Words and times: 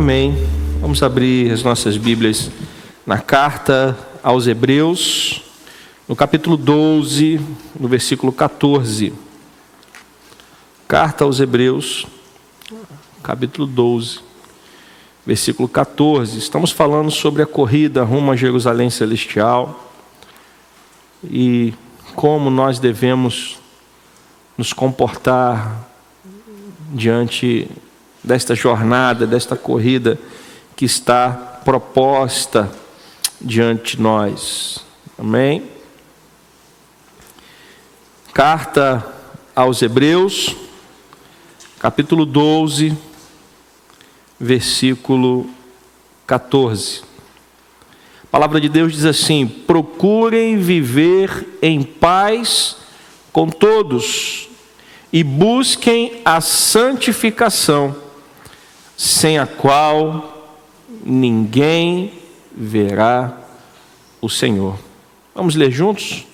Amém. 0.00 0.34
Vamos 0.80 1.02
abrir 1.02 1.52
as 1.52 1.62
nossas 1.62 1.98
Bíblias 1.98 2.50
na 3.04 3.18
carta 3.18 3.94
aos 4.22 4.46
Hebreus, 4.46 5.42
no 6.08 6.16
capítulo 6.16 6.56
12, 6.56 7.38
no 7.78 7.86
versículo 7.86 8.32
14. 8.32 9.12
Carta 10.88 11.24
aos 11.24 11.38
Hebreus, 11.38 12.06
capítulo 13.22 13.66
12, 13.66 14.20
versículo 15.26 15.68
14. 15.68 16.38
Estamos 16.38 16.72
falando 16.72 17.10
sobre 17.10 17.42
a 17.42 17.46
corrida 17.46 18.02
rumo 18.02 18.32
a 18.32 18.36
Jerusalém 18.36 18.88
Celestial 18.88 19.92
e 21.22 21.74
como 22.14 22.48
nós 22.48 22.78
devemos 22.78 23.58
nos 24.56 24.72
comportar 24.72 25.90
diante 26.90 27.68
desta 28.22 28.54
jornada, 28.54 29.26
desta 29.26 29.56
corrida 29.56 30.18
que 30.76 30.84
está 30.84 31.30
proposta 31.64 32.70
diante 33.40 33.96
de 33.96 34.02
nós. 34.02 34.84
Amém? 35.18 35.64
Carta 38.32 39.06
aos 39.54 39.82
Hebreus, 39.82 40.56
capítulo 41.78 42.24
12, 42.24 42.96
versículo 44.38 45.48
14. 46.26 47.02
A 48.22 48.26
palavra 48.30 48.60
de 48.60 48.68
Deus 48.68 48.92
diz 48.92 49.04
assim: 49.04 49.46
procurem 49.46 50.58
viver 50.58 51.58
em 51.60 51.82
paz 51.82 52.76
com 53.32 53.48
todos 53.48 54.48
e 55.12 55.24
busquem 55.24 56.22
a 56.24 56.40
santificação, 56.40 57.96
sem 59.00 59.38
a 59.38 59.46
qual 59.46 60.60
ninguém 61.02 62.12
verá 62.54 63.32
o 64.20 64.28
Senhor. 64.28 64.76
Vamos 65.34 65.54
ler 65.54 65.70
juntos? 65.70 66.26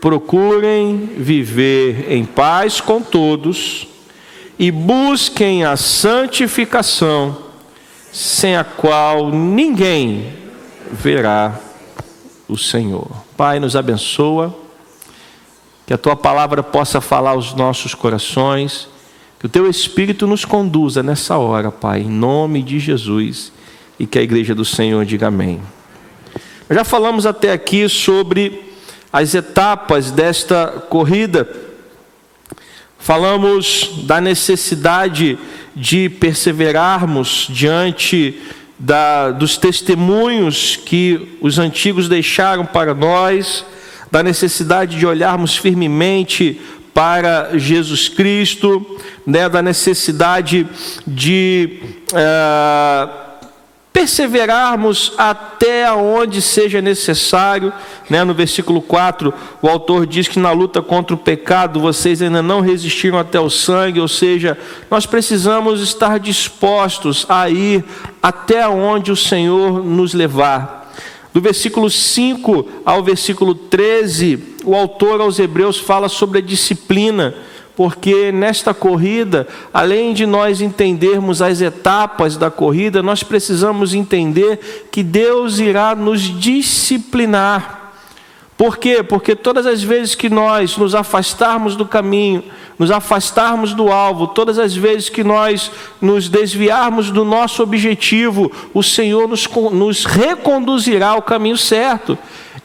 Procurem 0.00 1.10
viver 1.18 2.10
em 2.10 2.24
paz 2.24 2.80
com 2.80 3.02
todos 3.02 3.86
e 4.58 4.70
busquem 4.70 5.66
a 5.66 5.76
santificação, 5.76 7.36
sem 8.10 8.56
a 8.56 8.64
qual 8.64 9.30
ninguém 9.30 10.32
verá 10.90 11.60
o 12.48 12.56
Senhor. 12.56 13.10
Pai, 13.36 13.60
nos 13.60 13.76
abençoa 13.76 14.56
que 15.86 15.92
a 15.92 15.98
tua 15.98 16.16
palavra 16.16 16.62
possa 16.62 17.02
falar 17.02 17.32
aos 17.32 17.52
nossos 17.52 17.94
corações, 17.94 18.88
que 19.42 19.46
o 19.46 19.48
teu 19.48 19.68
Espírito 19.68 20.24
nos 20.24 20.44
conduza 20.44 21.02
nessa 21.02 21.36
hora, 21.36 21.68
Pai, 21.72 22.02
em 22.02 22.08
nome 22.08 22.62
de 22.62 22.78
Jesus, 22.78 23.52
e 23.98 24.06
que 24.06 24.16
a 24.16 24.22
igreja 24.22 24.54
do 24.54 24.64
Senhor 24.64 25.04
diga 25.04 25.26
amém. 25.26 25.60
Já 26.70 26.84
falamos 26.84 27.26
até 27.26 27.50
aqui 27.50 27.88
sobre 27.88 28.62
as 29.12 29.34
etapas 29.34 30.12
desta 30.12 30.68
corrida, 30.88 31.48
falamos 33.00 34.04
da 34.04 34.20
necessidade 34.20 35.36
de 35.74 36.08
perseverarmos 36.08 37.48
diante 37.50 38.40
da, 38.78 39.32
dos 39.32 39.56
testemunhos 39.56 40.76
que 40.76 41.36
os 41.40 41.58
antigos 41.58 42.08
deixaram 42.08 42.64
para 42.64 42.94
nós 42.94 43.66
da 44.08 44.22
necessidade 44.22 44.96
de 44.96 45.04
olharmos 45.04 45.56
firmemente 45.56 46.60
para 46.94 47.58
Jesus 47.58 48.08
Cristo, 48.08 48.98
né, 49.26 49.48
da 49.48 49.62
necessidade 49.62 50.66
de 51.06 51.80
uh, 52.12 53.22
perseverarmos 53.92 55.12
até 55.16 55.92
onde 55.92 56.42
seja 56.42 56.80
necessário. 56.80 57.72
Né, 58.10 58.24
no 58.24 58.34
versículo 58.34 58.82
4, 58.82 59.32
o 59.60 59.68
autor 59.68 60.06
diz 60.06 60.26
que 60.28 60.38
na 60.38 60.50
luta 60.50 60.82
contra 60.82 61.14
o 61.14 61.18
pecado 61.18 61.80
vocês 61.80 62.20
ainda 62.20 62.42
não 62.42 62.60
resistiram 62.60 63.18
até 63.18 63.38
o 63.38 63.50
sangue, 63.50 64.00
ou 64.00 64.08
seja, 64.08 64.58
nós 64.90 65.06
precisamos 65.06 65.80
estar 65.80 66.18
dispostos 66.18 67.24
a 67.28 67.48
ir 67.48 67.84
até 68.22 68.66
onde 68.66 69.12
o 69.12 69.16
Senhor 69.16 69.84
nos 69.84 70.14
levar. 70.14 70.92
Do 71.32 71.40
versículo 71.40 71.88
5 71.88 72.68
ao 72.84 73.02
versículo 73.02 73.54
13, 73.54 74.51
o 74.64 74.74
autor 74.74 75.20
aos 75.20 75.38
Hebreus 75.38 75.78
fala 75.78 76.08
sobre 76.08 76.38
a 76.38 76.42
disciplina, 76.42 77.34
porque 77.74 78.30
nesta 78.30 78.74
corrida, 78.74 79.46
além 79.72 80.12
de 80.12 80.26
nós 80.26 80.60
entendermos 80.60 81.40
as 81.40 81.60
etapas 81.60 82.36
da 82.36 82.50
corrida, 82.50 83.02
nós 83.02 83.22
precisamos 83.22 83.94
entender 83.94 84.88
que 84.90 85.02
Deus 85.02 85.58
irá 85.58 85.94
nos 85.94 86.20
disciplinar. 86.20 87.80
Por 88.56 88.76
quê? 88.76 89.02
Porque 89.02 89.34
todas 89.34 89.66
as 89.66 89.82
vezes 89.82 90.14
que 90.14 90.28
nós 90.28 90.76
nos 90.76 90.94
afastarmos 90.94 91.74
do 91.74 91.86
caminho, 91.86 92.44
nos 92.78 92.90
afastarmos 92.90 93.74
do 93.74 93.90
alvo, 93.90 94.28
todas 94.28 94.58
as 94.58 94.76
vezes 94.76 95.08
que 95.08 95.24
nós 95.24 95.70
nos 96.00 96.28
desviarmos 96.28 97.10
do 97.10 97.24
nosso 97.24 97.62
objetivo, 97.62 98.52
o 98.72 98.82
Senhor 98.82 99.26
nos, 99.26 99.48
nos 99.72 100.04
reconduzirá 100.04 101.08
ao 101.08 101.22
caminho 101.22 101.56
certo. 101.56 102.16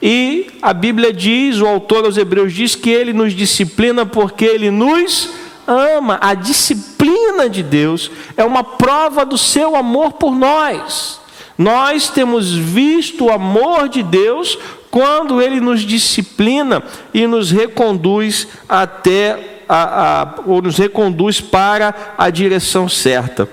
E 0.01 0.47
a 0.61 0.73
Bíblia 0.73 1.11
diz, 1.11 1.59
o 1.59 1.67
autor 1.67 2.05
aos 2.05 2.17
Hebreus 2.17 2.53
diz 2.53 2.75
que 2.75 2.89
ele 2.89 3.13
nos 3.13 3.33
disciplina 3.33 4.05
porque 4.05 4.45
ele 4.45 4.69
nos 4.69 5.29
ama. 5.65 6.19
A 6.21 6.33
disciplina 6.33 7.49
de 7.49 7.63
Deus 7.63 8.11
é 8.35 8.43
uma 8.43 8.63
prova 8.63 9.25
do 9.25 9.37
seu 9.37 9.75
amor 9.75 10.13
por 10.13 10.35
nós. 10.35 11.19
Nós 11.57 12.09
temos 12.09 12.53
visto 12.53 13.25
o 13.25 13.31
amor 13.31 13.89
de 13.89 14.03
Deus 14.03 14.57
quando 14.91 15.41
ele 15.41 15.59
nos 15.59 15.81
disciplina 15.81 16.83
e 17.13 17.25
nos 17.25 17.51
reconduz 17.51 18.47
até 18.69 19.63
a, 19.67 20.21
a, 20.21 20.35
ou 20.45 20.61
nos 20.61 20.77
reconduz 20.77 21.41
para 21.41 22.13
a 22.17 22.29
direção 22.29 22.87
certa. 22.87 23.49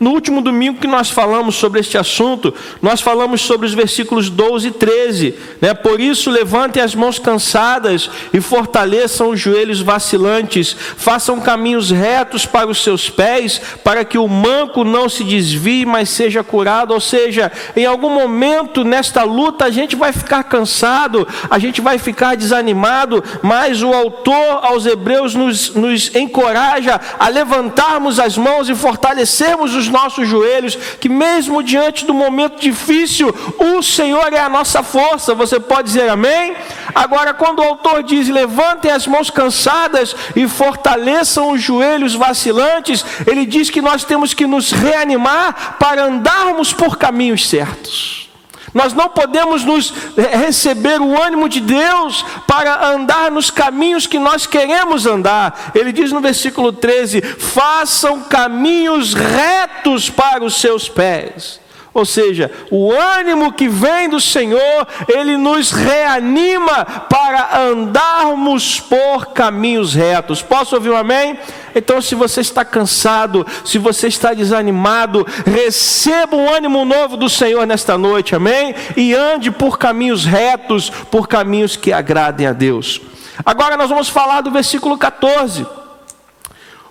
No 0.00 0.12
último 0.12 0.40
domingo 0.40 0.80
que 0.80 0.86
nós 0.86 1.10
falamos 1.10 1.56
sobre 1.56 1.78
este 1.78 1.98
assunto, 1.98 2.54
nós 2.80 3.02
falamos 3.02 3.42
sobre 3.42 3.66
os 3.66 3.74
versículos 3.74 4.30
12 4.30 4.68
e 4.68 4.70
13. 4.70 5.34
Né? 5.60 5.74
Por 5.74 6.00
isso, 6.00 6.30
levantem 6.30 6.82
as 6.82 6.94
mãos 6.94 7.18
cansadas 7.18 8.08
e 8.32 8.40
fortaleçam 8.40 9.28
os 9.28 9.38
joelhos 9.38 9.82
vacilantes, 9.82 10.74
façam 10.96 11.38
caminhos 11.38 11.90
retos 11.90 12.46
para 12.46 12.70
os 12.70 12.82
seus 12.82 13.10
pés, 13.10 13.60
para 13.84 14.02
que 14.02 14.16
o 14.16 14.26
manco 14.26 14.84
não 14.84 15.06
se 15.06 15.22
desvie, 15.22 15.84
mas 15.84 16.08
seja 16.08 16.42
curado. 16.42 16.94
Ou 16.94 17.00
seja, 17.00 17.52
em 17.76 17.84
algum 17.84 18.08
momento 18.08 18.82
nesta 18.82 19.22
luta 19.22 19.66
a 19.66 19.70
gente 19.70 19.96
vai 19.96 20.14
ficar 20.14 20.44
cansado, 20.44 21.28
a 21.50 21.58
gente 21.58 21.82
vai 21.82 21.98
ficar 21.98 22.38
desanimado, 22.38 23.22
mas 23.42 23.82
o 23.82 23.92
autor 23.92 24.60
aos 24.62 24.86
Hebreus 24.86 25.34
nos, 25.34 25.74
nos 25.74 26.14
encoraja 26.14 26.98
a 27.18 27.28
levantarmos 27.28 28.18
as 28.18 28.38
mãos 28.38 28.70
e 28.70 28.74
fortalecermos 28.74 29.74
os 29.74 29.89
nossos 29.90 30.26
joelhos, 30.26 30.76
que 31.00 31.08
mesmo 31.08 31.62
diante 31.62 32.06
do 32.06 32.14
momento 32.14 32.60
difícil, 32.60 33.34
o 33.58 33.82
Senhor 33.82 34.32
é 34.32 34.40
a 34.40 34.48
nossa 34.48 34.82
força. 34.82 35.34
Você 35.34 35.60
pode 35.60 35.88
dizer 35.88 36.08
amém? 36.08 36.54
Agora, 36.94 37.34
quando 37.34 37.60
o 37.60 37.64
autor 37.64 38.02
diz: 38.02 38.28
levantem 38.28 38.90
as 38.90 39.06
mãos 39.06 39.30
cansadas 39.30 40.14
e 40.34 40.48
fortaleçam 40.48 41.50
os 41.50 41.62
joelhos 41.62 42.14
vacilantes, 42.14 43.04
ele 43.26 43.44
diz 43.44 43.70
que 43.70 43.82
nós 43.82 44.04
temos 44.04 44.32
que 44.32 44.46
nos 44.46 44.72
reanimar 44.72 45.76
para 45.78 46.04
andarmos 46.04 46.72
por 46.72 46.96
caminhos 46.96 47.48
certos. 47.48 48.29
Nós 48.72 48.92
não 48.92 49.08
podemos 49.08 49.64
nos 49.64 49.92
receber 50.16 51.00
o 51.00 51.20
ânimo 51.20 51.48
de 51.48 51.60
Deus 51.60 52.24
para 52.46 52.86
andar 52.88 53.30
nos 53.30 53.50
caminhos 53.50 54.06
que 54.06 54.18
nós 54.18 54.46
queremos 54.46 55.06
andar. 55.06 55.72
Ele 55.74 55.92
diz 55.92 56.12
no 56.12 56.20
versículo 56.20 56.72
13: 56.72 57.20
façam 57.20 58.22
caminhos 58.22 59.14
retos 59.14 60.08
para 60.08 60.44
os 60.44 60.60
seus 60.60 60.88
pés. 60.88 61.60
Ou 61.92 62.04
seja, 62.04 62.52
o 62.70 62.92
ânimo 62.92 63.52
que 63.52 63.68
vem 63.68 64.08
do 64.08 64.20
Senhor, 64.20 64.86
ele 65.08 65.36
nos 65.36 65.72
reanima 65.72 66.84
para 66.84 67.58
andarmos 67.62 68.78
por 68.78 69.32
caminhos 69.32 69.92
retos. 69.92 70.40
Posso 70.40 70.76
ouvir 70.76 70.90
um 70.90 70.96
amém? 70.96 71.36
Então, 71.74 72.00
se 72.00 72.14
você 72.14 72.40
está 72.40 72.64
cansado, 72.64 73.44
se 73.64 73.76
você 73.76 74.06
está 74.06 74.32
desanimado, 74.32 75.26
receba 75.44 76.36
um 76.36 76.48
ânimo 76.48 76.84
novo 76.84 77.16
do 77.16 77.28
Senhor 77.28 77.66
nesta 77.66 77.98
noite, 77.98 78.36
amém? 78.36 78.72
E 78.96 79.12
ande 79.12 79.50
por 79.50 79.76
caminhos 79.76 80.24
retos, 80.24 80.90
por 81.10 81.26
caminhos 81.26 81.74
que 81.74 81.92
agradem 81.92 82.46
a 82.46 82.52
Deus. 82.52 83.00
Agora 83.44 83.76
nós 83.76 83.88
vamos 83.88 84.08
falar 84.08 84.42
do 84.42 84.50
versículo 84.50 84.96
14. 84.96 85.66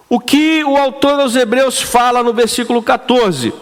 O 0.09 0.19
que 0.19 0.61
o 0.63 0.75
autor 0.75 1.21
aos 1.21 1.35
Hebreus 1.35 1.81
fala 1.81 2.21
no 2.21 2.33
versículo 2.33 2.81
14? 2.81 3.53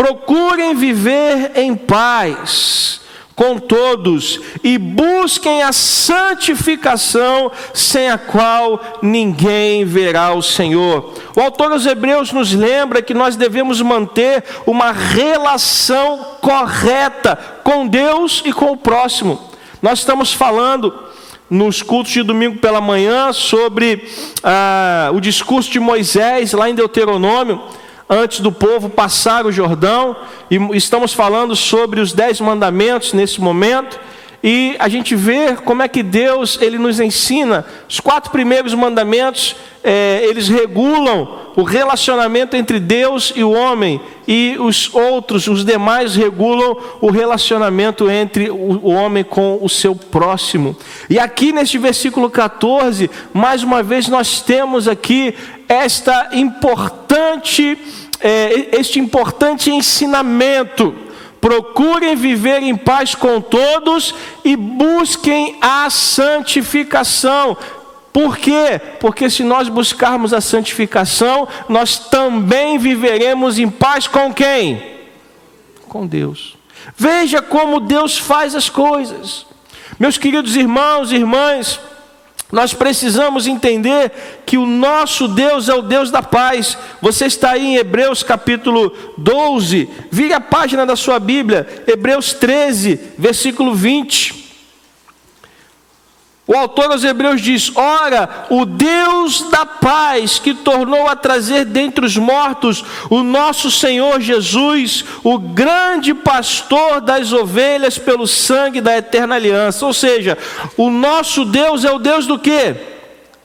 Procurem 0.00 0.74
viver 0.74 1.52
em 1.56 1.76
paz 1.76 3.02
com 3.36 3.58
todos 3.58 4.40
e 4.64 4.78
busquem 4.78 5.62
a 5.62 5.74
santificação, 5.74 7.52
sem 7.74 8.08
a 8.08 8.16
qual 8.16 8.80
ninguém 9.02 9.84
verá 9.84 10.32
o 10.32 10.40
Senhor. 10.40 11.12
O 11.36 11.40
autor 11.42 11.72
aos 11.72 11.84
Hebreus 11.84 12.32
nos 12.32 12.54
lembra 12.54 13.02
que 13.02 13.12
nós 13.12 13.36
devemos 13.36 13.82
manter 13.82 14.42
uma 14.64 14.90
relação 14.90 16.38
correta 16.40 17.36
com 17.62 17.86
Deus 17.86 18.42
e 18.46 18.54
com 18.54 18.72
o 18.72 18.78
próximo. 18.78 19.50
Nós 19.82 19.98
estamos 19.98 20.32
falando 20.32 20.94
nos 21.50 21.82
cultos 21.82 22.12
de 22.12 22.22
domingo 22.22 22.58
pela 22.58 22.80
manhã 22.80 23.34
sobre 23.34 24.08
ah, 24.42 25.10
o 25.12 25.20
discurso 25.20 25.70
de 25.70 25.78
Moisés 25.78 26.54
lá 26.54 26.70
em 26.70 26.74
Deuteronômio, 26.74 27.60
antes 28.10 28.40
do 28.40 28.50
povo 28.50 28.90
passar 28.90 29.46
o 29.46 29.52
Jordão, 29.52 30.16
e 30.50 30.58
estamos 30.76 31.14
falando 31.14 31.54
sobre 31.54 32.00
os 32.00 32.12
dez 32.12 32.40
mandamentos 32.40 33.12
nesse 33.12 33.40
momento 33.40 34.00
e 34.42 34.74
a 34.78 34.88
gente 34.88 35.14
vê 35.14 35.54
como 35.56 35.82
é 35.82 35.88
que 35.88 36.02
Deus 36.02 36.58
ele 36.62 36.78
nos 36.78 36.98
ensina. 36.98 37.64
Os 37.88 38.00
quatro 38.00 38.30
primeiros 38.30 38.72
mandamentos 38.72 39.54
é, 39.84 40.24
eles 40.24 40.48
regulam 40.48 41.40
o 41.56 41.62
relacionamento 41.62 42.56
entre 42.56 42.80
Deus 42.80 43.32
e 43.36 43.44
o 43.44 43.50
homem 43.50 44.00
e 44.26 44.56
os 44.58 44.94
outros, 44.94 45.46
os 45.46 45.64
demais 45.64 46.16
regulam 46.16 46.76
o 47.00 47.10
relacionamento 47.10 48.10
entre 48.10 48.48
o, 48.50 48.80
o 48.82 48.90
homem 48.90 49.24
com 49.24 49.58
o 49.60 49.68
seu 49.68 49.94
próximo. 49.94 50.74
E 51.08 51.18
aqui 51.18 51.52
neste 51.52 51.76
versículo 51.76 52.30
14, 52.30 53.10
mais 53.34 53.62
uma 53.62 53.82
vez 53.82 54.08
nós 54.08 54.40
temos 54.40 54.88
aqui 54.88 55.34
esta 55.68 56.30
importante 56.32 57.78
é, 58.20 58.76
este 58.78 58.98
importante 58.98 59.70
ensinamento 59.70 60.94
procurem 61.40 62.14
viver 62.14 62.62
em 62.62 62.76
paz 62.76 63.14
com 63.14 63.40
todos 63.40 64.14
e 64.44 64.54
busquem 64.56 65.56
a 65.60 65.88
santificação. 65.88 67.56
Por 68.12 68.36
quê? 68.36 68.80
Porque 68.98 69.30
se 69.30 69.42
nós 69.42 69.68
buscarmos 69.68 70.34
a 70.34 70.40
santificação, 70.40 71.48
nós 71.68 71.98
também 71.98 72.78
viveremos 72.78 73.58
em 73.58 73.70
paz 73.70 74.06
com 74.06 74.32
quem? 74.34 74.82
Com 75.88 76.06
Deus. 76.06 76.56
Veja 76.96 77.40
como 77.40 77.80
Deus 77.80 78.18
faz 78.18 78.54
as 78.54 78.68
coisas. 78.68 79.46
Meus 79.98 80.18
queridos 80.18 80.56
irmãos 80.56 81.12
e 81.12 81.16
irmãs, 81.16 81.80
nós 82.50 82.74
precisamos 82.74 83.46
entender 83.46 84.42
que 84.44 84.58
o 84.58 84.66
nosso 84.66 85.28
Deus 85.28 85.68
é 85.68 85.74
o 85.74 85.82
Deus 85.82 86.10
da 86.10 86.22
paz. 86.22 86.76
Você 87.00 87.26
está 87.26 87.52
aí 87.52 87.66
em 87.66 87.76
Hebreus 87.76 88.22
capítulo 88.22 88.92
12, 89.16 89.88
vire 90.10 90.32
a 90.32 90.40
página 90.40 90.84
da 90.84 90.96
sua 90.96 91.18
Bíblia, 91.18 91.84
Hebreus 91.86 92.32
13, 92.32 92.98
versículo 93.18 93.74
20. 93.74 94.39
O 96.50 96.56
autor 96.56 96.90
aos 96.90 97.04
Hebreus 97.04 97.40
diz: 97.40 97.70
Ora, 97.76 98.46
o 98.50 98.64
Deus 98.64 99.48
da 99.50 99.64
paz, 99.64 100.40
que 100.40 100.52
tornou 100.52 101.06
a 101.06 101.14
trazer 101.14 101.64
dentre 101.64 102.04
os 102.04 102.16
mortos 102.16 102.84
o 103.08 103.22
nosso 103.22 103.70
Senhor 103.70 104.20
Jesus, 104.20 105.04
o 105.22 105.38
grande 105.38 106.12
pastor 106.12 107.00
das 107.00 107.32
ovelhas 107.32 107.98
pelo 107.98 108.26
sangue 108.26 108.80
da 108.80 108.96
eterna 108.98 109.36
aliança. 109.36 109.86
Ou 109.86 109.94
seja, 109.94 110.36
o 110.76 110.90
nosso 110.90 111.44
Deus 111.44 111.84
é 111.84 111.92
o 111.92 112.00
Deus 112.00 112.26
do 112.26 112.36
que? 112.36 112.89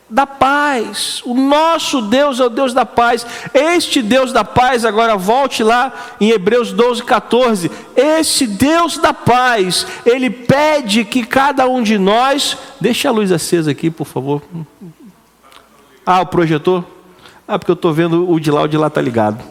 Da 0.09 0.25
paz. 0.25 1.21
O 1.25 1.33
nosso 1.33 2.01
Deus 2.03 2.39
é 2.39 2.45
o 2.45 2.49
Deus 2.49 2.73
da 2.73 2.85
paz. 2.85 3.25
Este 3.53 4.01
Deus 4.01 4.31
da 4.31 4.43
paz, 4.43 4.85
agora 4.85 5.17
volte 5.17 5.63
lá 5.63 5.91
em 6.19 6.29
Hebreus 6.29 6.71
12, 6.71 7.03
14. 7.03 7.71
Esse 7.95 8.45
Deus 8.45 8.97
da 8.97 9.13
paz, 9.13 9.87
ele 10.05 10.29
pede 10.29 11.03
que 11.03 11.25
cada 11.25 11.67
um 11.67 11.81
de 11.81 11.97
nós. 11.97 12.57
Deixa 12.79 13.09
a 13.09 13.11
luz 13.11 13.31
acesa 13.31 13.71
aqui, 13.71 13.89
por 13.89 14.05
favor. 14.05 14.41
Ah, 16.05 16.21
o 16.21 16.25
projetor? 16.25 16.85
Ah, 17.47 17.57
porque 17.57 17.71
eu 17.71 17.75
estou 17.75 17.93
vendo 17.93 18.29
o 18.29 18.39
de 18.39 18.51
lá, 18.51 18.61
o 18.61 18.67
de 18.67 18.77
lá 18.77 18.87
está 18.87 19.01
ligado. 19.01 19.43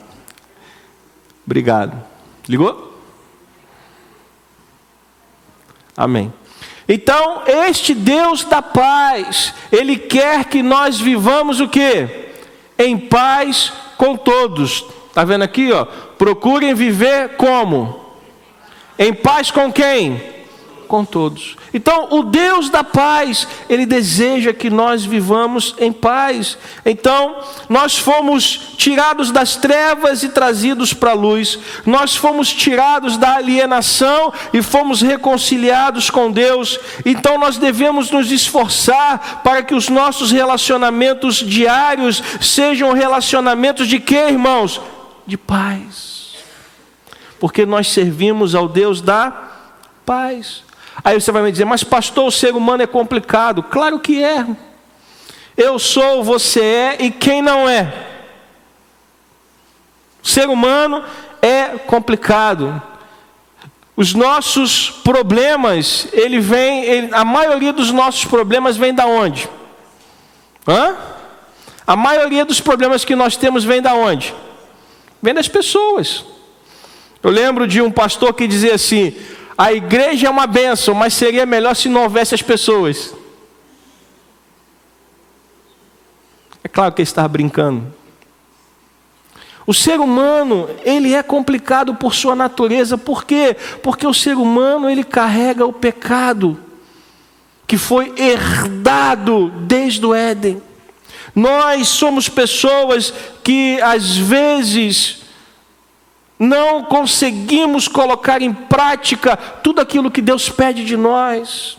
Obrigado. 1.45 2.01
Ligou? 2.49 2.93
Amém. 5.97 6.33
Então, 6.89 7.43
este 7.47 7.95
Deus 7.95 8.45
da 8.45 8.61
paz, 8.61 9.55
ele 9.73 9.97
quer 9.97 10.45
que 10.45 10.63
nós 10.63 11.01
vivamos 11.01 11.61
o 11.61 11.69
que? 11.69 12.09
Em 12.79 12.99
paz 12.99 13.73
com 13.97 14.17
todos. 14.17 14.85
Está 15.09 15.25
vendo 15.25 15.43
aqui, 15.43 15.73
ó? 15.73 15.85
Procurem 15.85 16.75
viver 16.75 17.37
como? 17.37 18.05
Em 18.99 19.15
paz 19.15 19.51
com 19.51 19.73
quem? 19.73 20.34
Com 20.95 21.05
todos. 21.05 21.57
Então, 21.73 22.07
o 22.13 22.23
Deus 22.23 22.71
da 22.71 22.85
paz, 22.85 23.49
ele 23.69 23.85
deseja 23.85 24.53
que 24.53 24.71
nós 24.71 25.05
vivamos 25.05 25.75
em 25.81 25.91
paz. 25.91 26.57
Então, 26.87 27.37
nós 27.69 27.99
fomos 27.99 28.77
tirados 28.77 29.33
das 29.33 29.57
trevas 29.57 30.23
e 30.23 30.29
trazidos 30.29 30.93
para 30.93 31.11
a 31.11 31.15
luz. 31.15 31.59
Nós 31.85 32.15
fomos 32.15 32.53
tirados 32.53 33.17
da 33.17 33.35
alienação 33.35 34.33
e 34.53 34.63
fomos 34.63 35.03
reconciliados 35.03 36.11
com 36.11 36.31
Deus. 36.31 36.79
Então, 37.05 37.39
nós 37.39 37.59
devemos 37.59 38.13
nos 38.13 38.31
esforçar 38.31 39.43
para 39.43 39.65
que 39.65 39.75
os 39.75 39.89
nossos 39.89 40.31
relacionamentos 40.31 41.39
diários 41.39 42.23
sejam 42.41 42.93
relacionamentos 42.93 43.89
de 43.89 43.99
quê, 43.99 44.29
irmãos? 44.29 44.81
De 45.27 45.37
paz. 45.37 46.37
Porque 47.41 47.67
nós 47.67 47.89
servimos 47.89 48.55
ao 48.55 48.69
Deus 48.69 49.01
da 49.01 49.33
paz. 50.07 50.63
Aí 51.03 51.21
você 51.21 51.33
vai 51.33 51.43
me 51.43 51.51
dizer, 51.51 51.65
mas 51.65 51.83
pastor, 51.83 52.27
o 52.27 52.31
ser 52.31 52.55
humano 52.55 52.83
é 52.83 52.87
complicado. 52.87 53.63
Claro 53.63 53.99
que 53.99 54.23
é. 54.23 54.47
Eu 55.57 55.79
sou, 55.79 56.23
você 56.23 56.61
é 56.61 56.97
e 57.01 57.11
quem 57.11 57.41
não 57.41 57.69
é. 57.69 57.93
O 60.23 60.29
ser 60.29 60.49
humano 60.49 61.05
é 61.41 61.79
complicado. 61.79 62.83
Os 63.97 64.13
nossos 64.13 64.91
problemas, 64.91 66.09
ele 66.13 66.41
vem, 66.41 66.85
ele, 66.85 67.15
a 67.15 67.25
maioria 67.25 67.73
dos 67.73 67.93
nossos 67.93 68.25
problemas 68.25 68.77
vem 68.77 68.93
da 68.93 69.07
onde? 69.07 69.49
Hã? 70.67 70.97
A 71.87 71.95
maioria 71.95 72.45
dos 72.45 72.61
problemas 72.61 73.05
que 73.05 73.15
nós 73.15 73.37
temos 73.37 73.63
vem 73.63 73.83
da 73.83 73.95
onde? 73.95 74.35
Vem 75.23 75.35
das 75.35 75.47
pessoas. 75.47 76.25
Eu 77.23 77.31
lembro 77.31 77.67
de 77.67 77.81
um 77.81 77.91
pastor 77.91 78.33
que 78.35 78.49
dizia 78.49 78.75
assim: 78.75 79.15
a 79.57 79.73
igreja 79.73 80.27
é 80.27 80.31
uma 80.31 80.47
benção, 80.47 80.95
mas 80.95 81.15
seria 81.15 81.47
melhor 81.47 81.75
se 81.75 81.89
não 81.89 82.03
houvesse 82.03 82.35
as 82.35 82.43
pessoas. 82.43 83.15
É 86.63 86.69
claro 86.69 86.93
que 86.93 87.03
ele 87.03 87.09
estava 87.09 87.29
brincando. 87.29 87.87
O 89.67 89.73
ser 89.73 89.99
humano, 89.99 90.69
ele 90.85 91.15
é 91.15 91.23
complicado 91.23 91.95
por 91.95 92.15
sua 92.15 92.35
natureza, 92.35 92.99
por 92.99 93.25
quê? 93.25 93.57
Porque 93.83 94.07
o 94.07 94.13
ser 94.13 94.37
humano, 94.37 94.91
ele 94.91 95.05
carrega 95.05 95.65
o 95.65 95.73
pecado 95.73 96.61
que 97.67 97.79
foi 97.79 98.13
herdado 98.17 99.51
desde 99.67 100.05
o 100.05 100.15
Éden. 100.15 100.63
Nós 101.35 101.89
somos 101.89 102.29
pessoas 102.29 103.13
que 103.43 103.81
às 103.81 104.17
vezes 104.17 105.24
não 106.39 106.85
conseguimos 106.85 107.87
colocar 107.89 108.43
em 108.43 108.53
prática 108.53 109.37
tudo 109.37 109.81
aquilo 109.81 110.11
que 110.11 110.21
Deus 110.21 110.49
pede 110.49 110.85
de 110.85 110.97
nós. 110.97 111.77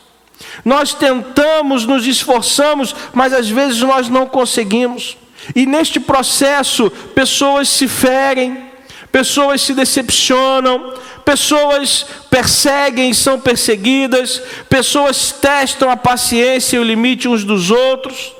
Nós 0.64 0.94
tentamos, 0.94 1.86
nos 1.86 2.06
esforçamos, 2.06 2.96
mas 3.14 3.34
às 3.34 3.50
vezes 3.50 3.82
nós 3.82 4.10
não 4.10 4.26
conseguimos. 4.26 5.18
E 5.56 5.66
neste 5.66 6.00
processo, 6.00 6.90
pessoas 7.14 7.70
se 7.70 7.88
ferem, 7.88 8.70
pessoas 9.12 9.62
se 9.62 9.74
decepcionam, 9.74 10.94
pessoas 11.24 12.06
perseguem 12.30 13.12
e 13.12 13.16
são 13.16 13.40
perseguidas, 13.40 14.42
pessoas 14.70 15.32
testam 15.32 15.90
a 15.90 15.98
paciência 15.98 16.78
e 16.78 16.80
o 16.80 16.84
limite 16.84 17.28
uns 17.28 17.44
dos 17.44 17.72
outros. 17.72 18.34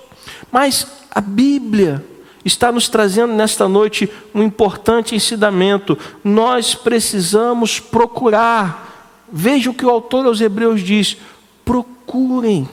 Mas 0.52 0.88
a 1.12 1.22
Bíblia, 1.22 2.04
está 2.46 2.72
nos 2.72 2.88
trazendo 2.88 3.34
nesta 3.34 3.68
noite 3.68 4.08
um 4.34 4.44
importante 4.44 5.16
ensinamento. 5.16 5.98
Nós 6.24 6.76
precisamos 6.76 7.80
procurar. 7.80 9.26
Veja 9.32 9.72
o 9.72 9.74
que 9.74 9.86
o 9.86 9.90
autor 9.90 10.28
aos 10.28 10.40
Hebreus 10.40 10.82
diz: 10.82 11.18
procurem 11.66 12.70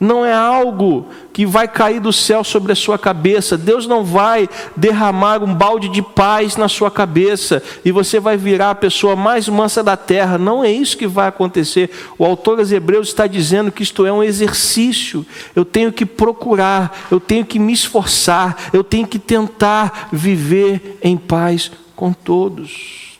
não 0.00 0.24
é 0.24 0.32
algo 0.32 1.08
que 1.30 1.44
vai 1.44 1.68
cair 1.68 2.00
do 2.00 2.10
céu 2.10 2.42
sobre 2.42 2.72
a 2.72 2.76
sua 2.76 2.98
cabeça. 2.98 3.58
Deus 3.58 3.86
não 3.86 4.02
vai 4.02 4.48
derramar 4.74 5.44
um 5.44 5.54
balde 5.54 5.90
de 5.90 6.00
paz 6.00 6.56
na 6.56 6.68
sua 6.68 6.90
cabeça 6.90 7.62
e 7.84 7.92
você 7.92 8.18
vai 8.18 8.38
virar 8.38 8.70
a 8.70 8.74
pessoa 8.74 9.14
mais 9.14 9.46
mansa 9.46 9.82
da 9.82 9.98
terra. 9.98 10.38
Não 10.38 10.64
é 10.64 10.72
isso 10.72 10.96
que 10.96 11.06
vai 11.06 11.28
acontecer. 11.28 11.90
O 12.16 12.24
autor 12.24 12.56
dos 12.56 12.72
Hebreus 12.72 13.08
está 13.08 13.26
dizendo 13.26 13.70
que 13.70 13.82
isto 13.82 14.06
é 14.06 14.12
um 14.12 14.22
exercício. 14.22 15.24
Eu 15.54 15.66
tenho 15.66 15.92
que 15.92 16.06
procurar, 16.06 17.08
eu 17.10 17.20
tenho 17.20 17.44
que 17.44 17.58
me 17.58 17.74
esforçar, 17.74 18.56
eu 18.72 18.82
tenho 18.82 19.06
que 19.06 19.18
tentar 19.18 20.08
viver 20.10 20.98
em 21.02 21.18
paz 21.18 21.70
com 21.94 22.10
todos. 22.10 23.18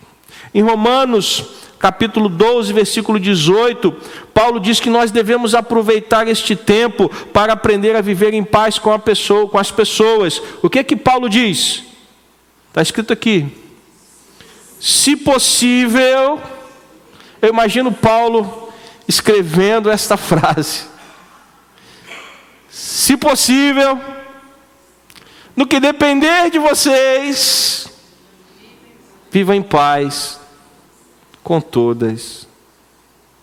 Em 0.55 0.63
Romanos 0.63 1.45
capítulo 1.81 2.29
12, 2.29 2.75
versículo 2.75 3.19
18, 3.19 3.91
Paulo 4.35 4.61
diz 4.61 4.79
que 4.79 4.91
nós 4.91 5.11
devemos 5.11 5.55
aproveitar 5.55 6.29
este 6.29 6.55
tempo 6.55 7.09
para 7.33 7.55
aprender 7.55 7.97
a 7.97 8.03
viver 8.03 8.35
em 8.35 8.45
paz 8.45 8.79
com 8.79 8.93
a 8.93 8.99
pessoa, 8.99 9.49
com 9.49 9.59
as 9.59 9.71
pessoas. 9.71 10.43
O 10.63 10.69
que 10.69 10.81
é 10.81 10.85
que 10.85 10.95
Paulo 10.95 11.27
diz? 11.27 11.85
Está 12.69 12.83
escrito 12.83 13.15
aqui. 13.15 13.49
Se 14.79 15.17
possível, 15.17 16.39
eu 17.41 17.49
imagino 17.49 17.91
Paulo 17.91 18.71
escrevendo 19.09 19.91
esta 19.91 20.19
frase. 20.19 20.83
Se 22.69 23.17
possível, 23.17 23.99
no 25.57 25.67
que 25.67 25.81
depender 25.81 26.51
de 26.51 26.59
vocês, 26.59 27.89
viva 29.31 29.57
em 29.57 29.63
paz 29.63 30.40
com 31.43 31.61
todas 31.61 32.47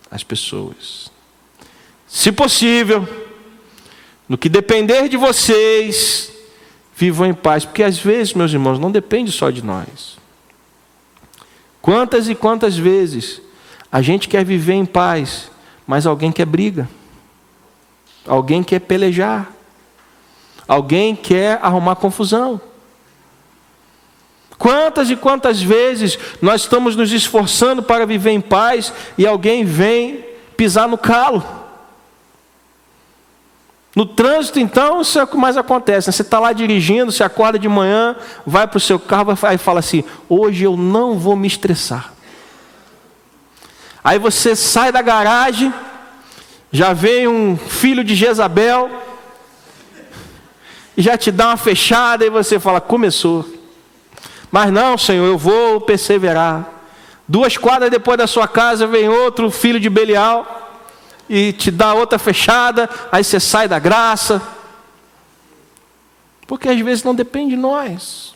as 0.09 0.23
pessoas. 0.23 1.11
Se 2.07 2.31
possível, 2.31 3.07
no 4.27 4.37
que 4.37 4.49
depender 4.49 5.09
de 5.09 5.17
vocês, 5.17 6.31
vivam 6.95 7.27
em 7.27 7.33
paz, 7.33 7.65
porque 7.65 7.83
às 7.83 7.97
vezes, 7.97 8.33
meus 8.33 8.51
irmãos, 8.51 8.79
não 8.79 8.91
depende 8.91 9.31
só 9.31 9.49
de 9.49 9.63
nós. 9.63 10.17
Quantas 11.81 12.27
e 12.27 12.35
quantas 12.35 12.77
vezes 12.77 13.41
a 13.91 14.01
gente 14.01 14.27
quer 14.27 14.43
viver 14.43 14.73
em 14.73 14.85
paz, 14.85 15.49
mas 15.85 16.05
alguém 16.05 16.31
quer 16.31 16.45
briga, 16.45 16.89
alguém 18.25 18.63
quer 18.63 18.79
pelejar, 18.79 19.51
alguém 20.67 21.15
quer 21.15 21.59
arrumar 21.61 21.95
confusão. 21.95 22.59
Quantas 24.57 25.09
e 25.09 25.15
quantas 25.15 25.61
vezes 25.61 26.17
nós 26.41 26.61
estamos 26.61 26.95
nos 26.95 27.11
esforçando 27.11 27.83
para 27.83 28.05
viver 28.05 28.31
em 28.31 28.41
paz 28.41 28.91
e 29.17 29.27
alguém 29.27 29.63
vem 29.63 30.25
pisar 30.55 30.87
no 30.87 30.97
calo? 30.97 31.43
No 33.95 34.05
trânsito, 34.05 34.59
então, 34.59 35.01
isso 35.01 35.17
é 35.17 35.23
o 35.23 35.27
que 35.27 35.35
mais 35.35 35.57
acontece. 35.57 36.07
Né? 36.07 36.11
Você 36.11 36.21
está 36.21 36.39
lá 36.39 36.53
dirigindo, 36.53 37.11
você 37.11 37.23
acorda 37.23 37.57
de 37.57 37.67
manhã, 37.67 38.15
vai 38.45 38.67
para 38.67 38.77
o 38.77 38.79
seu 38.79 38.99
carro 38.99 39.33
e 39.51 39.57
fala 39.57 39.79
assim: 39.79 40.03
hoje 40.29 40.63
eu 40.63 40.77
não 40.77 41.17
vou 41.17 41.35
me 41.35 41.47
estressar. 41.47 42.13
Aí 44.03 44.19
você 44.19 44.55
sai 44.55 44.91
da 44.91 45.01
garagem, 45.01 45.73
já 46.71 46.93
vem 46.93 47.27
um 47.27 47.57
filho 47.57 48.03
de 48.03 48.13
Jezabel, 48.13 48.89
e 50.95 51.01
já 51.01 51.17
te 51.17 51.31
dá 51.31 51.47
uma 51.47 51.57
fechada, 51.57 52.23
e 52.23 52.29
você 52.29 52.59
fala: 52.59 52.79
começou. 52.79 53.56
Mas 54.59 54.73
não, 54.73 54.97
Senhor, 54.97 55.27
eu 55.27 55.37
vou 55.37 55.79
perseverar. 55.79 56.67
Duas 57.27 57.57
quadras 57.57 57.91
depois 57.91 58.17
da 58.17 58.25
sua 58.25 58.47
casa 58.47 58.87
vem 58.87 59.07
outro 59.07 59.51
filho 59.51 59.79
de 59.79 59.87
Belial 59.87 60.81
e 61.29 61.53
te 61.53 61.69
dá 61.69 61.93
outra 61.93 62.17
fechada, 62.17 62.89
aí 63.11 63.23
você 63.23 63.39
sai 63.39 63.67
da 63.67 63.77
graça. 63.77 64.41
Porque 66.47 66.67
às 66.67 66.79
vezes 66.79 67.03
não 67.03 67.13
depende 67.13 67.51
de 67.51 67.55
nós. 67.55 68.33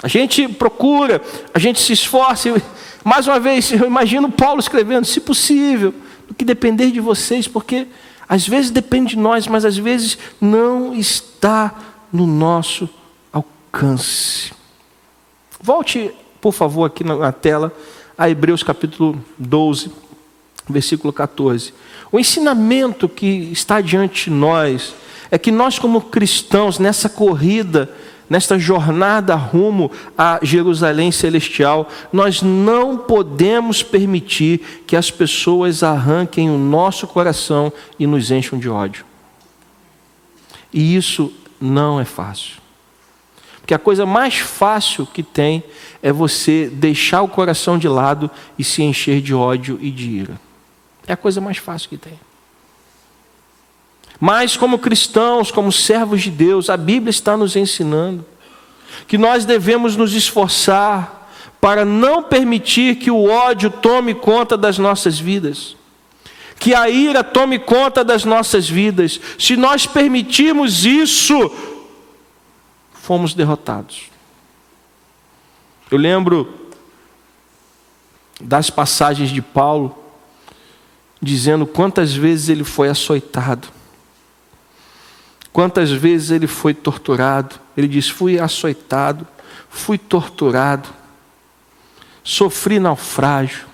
A 0.00 0.06
gente 0.06 0.46
procura, 0.46 1.20
a 1.52 1.58
gente 1.58 1.80
se 1.80 1.92
esforça. 1.92 2.62
Mais 3.02 3.26
uma 3.26 3.40
vez, 3.40 3.72
eu 3.72 3.88
imagino 3.88 4.30
Paulo 4.30 4.60
escrevendo, 4.60 5.06
se 5.06 5.18
possível, 5.18 5.92
do 6.28 6.34
que 6.34 6.44
depender 6.44 6.92
de 6.92 7.00
vocês, 7.00 7.48
porque 7.48 7.88
às 8.28 8.46
vezes 8.46 8.70
depende 8.70 9.16
de 9.16 9.18
nós, 9.18 9.48
mas 9.48 9.64
às 9.64 9.76
vezes 9.76 10.16
não 10.40 10.94
está 10.94 11.74
no 12.12 12.28
nosso 12.28 12.88
alcance. 13.32 14.59
Volte, 15.62 16.10
por 16.40 16.52
favor, 16.52 16.84
aqui 16.84 17.04
na 17.04 17.32
tela, 17.32 17.72
a 18.16 18.30
Hebreus 18.30 18.62
capítulo 18.62 19.22
12, 19.38 19.92
versículo 20.68 21.12
14. 21.12 21.74
O 22.10 22.18
ensinamento 22.18 23.08
que 23.08 23.26
está 23.52 23.80
diante 23.80 24.24
de 24.24 24.30
nós 24.30 24.94
é 25.30 25.38
que 25.38 25.52
nós, 25.52 25.78
como 25.78 26.00
cristãos, 26.00 26.78
nessa 26.78 27.10
corrida, 27.10 27.94
nesta 28.28 28.58
jornada 28.58 29.34
rumo 29.34 29.90
a 30.16 30.40
Jerusalém 30.42 31.12
celestial, 31.12 31.88
nós 32.10 32.40
não 32.40 32.96
podemos 32.96 33.82
permitir 33.82 34.82
que 34.86 34.96
as 34.96 35.10
pessoas 35.10 35.82
arranquem 35.82 36.48
o 36.48 36.56
nosso 36.56 37.06
coração 37.06 37.72
e 37.98 38.06
nos 38.06 38.30
encham 38.30 38.58
de 38.58 38.68
ódio. 38.68 39.04
E 40.72 40.96
isso 40.96 41.32
não 41.60 42.00
é 42.00 42.04
fácil. 42.04 42.60
Porque 43.70 43.74
a 43.76 43.78
coisa 43.78 44.04
mais 44.04 44.36
fácil 44.36 45.06
que 45.06 45.22
tem 45.22 45.62
é 46.02 46.10
você 46.10 46.68
deixar 46.68 47.22
o 47.22 47.28
coração 47.28 47.78
de 47.78 47.86
lado 47.86 48.28
e 48.58 48.64
se 48.64 48.82
encher 48.82 49.20
de 49.20 49.32
ódio 49.32 49.78
e 49.80 49.92
de 49.92 50.08
ira. 50.10 50.40
É 51.06 51.12
a 51.12 51.16
coisa 51.16 51.40
mais 51.40 51.58
fácil 51.58 51.88
que 51.88 51.96
tem. 51.96 52.18
Mas, 54.18 54.56
como 54.56 54.76
cristãos, 54.76 55.52
como 55.52 55.70
servos 55.70 56.20
de 56.20 56.32
Deus, 56.32 56.68
a 56.68 56.76
Bíblia 56.76 57.10
está 57.10 57.36
nos 57.36 57.54
ensinando 57.54 58.26
que 59.06 59.16
nós 59.16 59.44
devemos 59.44 59.94
nos 59.94 60.14
esforçar 60.14 61.30
para 61.60 61.84
não 61.84 62.24
permitir 62.24 62.96
que 62.96 63.08
o 63.08 63.30
ódio 63.30 63.70
tome 63.70 64.14
conta 64.14 64.56
das 64.56 64.78
nossas 64.78 65.16
vidas, 65.16 65.76
que 66.58 66.74
a 66.74 66.90
ira 66.90 67.22
tome 67.22 67.56
conta 67.56 68.02
das 68.02 68.24
nossas 68.24 68.68
vidas. 68.68 69.20
Se 69.38 69.56
nós 69.56 69.86
permitirmos 69.86 70.84
isso, 70.84 71.52
fomos 73.10 73.34
derrotados. 73.34 74.04
Eu 75.90 75.98
lembro 75.98 76.70
das 78.40 78.70
passagens 78.70 79.30
de 79.30 79.42
Paulo, 79.42 79.98
dizendo 81.20 81.66
quantas 81.66 82.14
vezes 82.14 82.48
ele 82.48 82.62
foi 82.62 82.88
açoitado, 82.88 83.66
quantas 85.52 85.90
vezes 85.90 86.30
ele 86.30 86.46
foi 86.46 86.72
torturado. 86.72 87.56
Ele 87.76 87.88
diz: 87.88 88.08
Fui 88.08 88.38
açoitado, 88.38 89.26
fui 89.68 89.98
torturado, 89.98 90.88
sofri 92.22 92.78
naufrágio, 92.78 93.66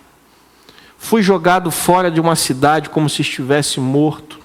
fui 0.97 1.23
jogado 1.23 1.71
fora 1.71 2.11
de 2.11 2.23
uma 2.23 2.37
cidade 2.37 2.89
como 2.89 3.07
se 3.07 3.21
estivesse 3.21 3.81
morto. 3.81 4.41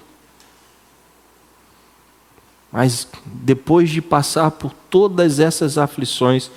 Mas 2.72 3.08
depois 3.26 3.90
de 3.90 4.02
passar 4.02 4.50
por 4.52 4.72
todas 4.90 5.40
essas 5.40 5.78
aflições, 5.78 6.50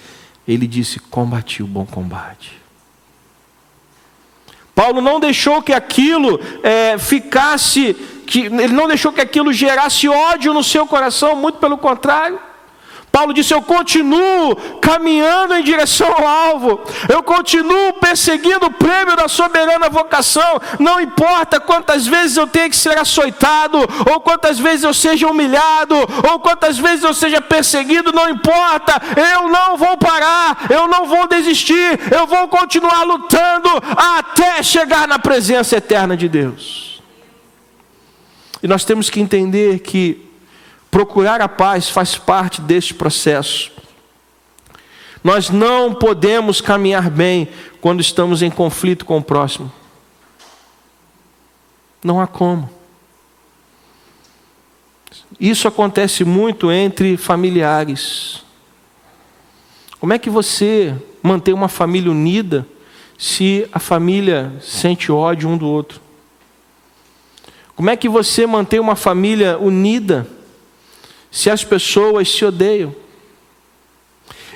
ele 0.47 0.67
disse: 0.67 1.01
Combati 1.01 1.63
o 1.63 1.67
bom 1.67 1.85
combate. 1.85 2.63
Paulo 4.75 5.01
não 5.01 5.21
deixou 5.21 5.63
que 5.63 5.73
aquilo 5.73 6.41
é, 6.63 6.99
ficasse, 6.99 7.95
que, 8.27 8.41
ele 8.41 8.69
não 8.69 8.89
deixou 8.89 9.13
que 9.13 9.21
aquilo 9.21 9.53
gerasse 9.53 10.09
ódio 10.09 10.53
no 10.53 10.65
seu 10.65 10.87
coração, 10.87 11.37
muito 11.37 11.59
pelo 11.59 11.79
contrário. 11.79 12.39
Paulo 13.15 13.33
disse: 13.33 13.55
Eu 13.55 13.63
continuo 13.63 14.57
caminhando 14.81 15.55
em 15.55 15.63
direção 15.63 16.09
ao 16.09 16.27
alvo, 16.27 16.81
eu 17.09 17.23
continuo 17.23 17.93
perseguindo 17.93 18.67
o 18.67 18.73
prêmio 18.73 19.15
da 19.15 19.29
soberana 19.29 19.89
vocação, 19.89 20.61
não 20.81 21.01
importa 21.01 21.61
quantas 21.61 22.09
vezes 22.09 22.37
eu 22.37 22.49
tenha 22.49 22.69
que 22.69 22.75
ser 22.75 22.99
açoitado, 22.99 23.79
ou 24.11 24.21
quantas 24.21 24.59
vezes 24.59 24.83
eu 24.83 24.93
seja 24.93 25.29
humilhado, 25.29 25.95
ou 26.29 26.41
quantas 26.41 26.77
vezes 26.77 27.05
eu 27.05 27.15
seja 27.15 27.41
perseguido, 27.41 28.11
não 28.13 28.29
importa, 28.29 29.01
eu 29.33 29.49
não 29.49 29.77
vou 29.77 29.97
parar, 29.97 30.67
eu 30.69 30.89
não 30.89 31.07
vou 31.07 31.29
desistir, 31.29 32.01
eu 32.11 32.27
vou 32.27 32.49
continuar 32.49 33.05
lutando 33.05 33.71
até 33.97 34.61
chegar 34.61 35.07
na 35.07 35.21
presença 35.21 35.77
eterna 35.77 36.17
de 36.17 36.29
Deus. 36.29 37.01
E 38.61 38.67
nós 38.67 38.85
temos 38.85 39.09
que 39.09 39.21
entender 39.21 39.79
que 39.79 40.34
Procurar 40.95 41.41
a 41.41 41.49
paz 41.49 41.89
faz 41.89 42.17
parte 42.17 42.61
deste 42.61 42.95
processo. 42.95 43.73
Nós 45.25 45.51
não 45.51 45.93
podemos 45.93 46.61
caminhar 46.61 47.11
bem 47.11 47.49
quando 47.81 48.01
estamos 48.01 48.43
em 48.43 48.49
conflito 48.49 49.05
com 49.05 49.19
o 49.19 49.23
próximo. 49.23 49.73
Não 52.01 52.21
há 52.21 52.29
como. 52.29 52.71
Isso 55.41 55.67
acontece 55.67 56.25
muito 56.25 56.71
entre 56.71 57.17
familiares. 57.17 58.45
Como 59.99 60.13
é 60.13 60.19
que 60.21 60.31
você 60.31 60.95
mantém 61.21 61.53
uma 61.53 61.67
família 61.67 62.13
unida 62.13 62.65
se 63.19 63.69
a 63.73 63.81
família 63.81 64.53
sente 64.61 65.11
ódio 65.11 65.49
um 65.49 65.59
do 65.59 65.67
outro? 65.67 66.01
Como 67.75 67.91
é 67.91 67.97
que 67.97 68.09
você 68.09 68.47
mantém 68.47 68.79
uma 68.79 68.95
família 68.95 69.59
unida 69.59 70.25
se 71.35 71.51
as 71.51 71.65
pessoas 71.65 72.31
se 72.31 72.45
odeiam. 72.45 72.95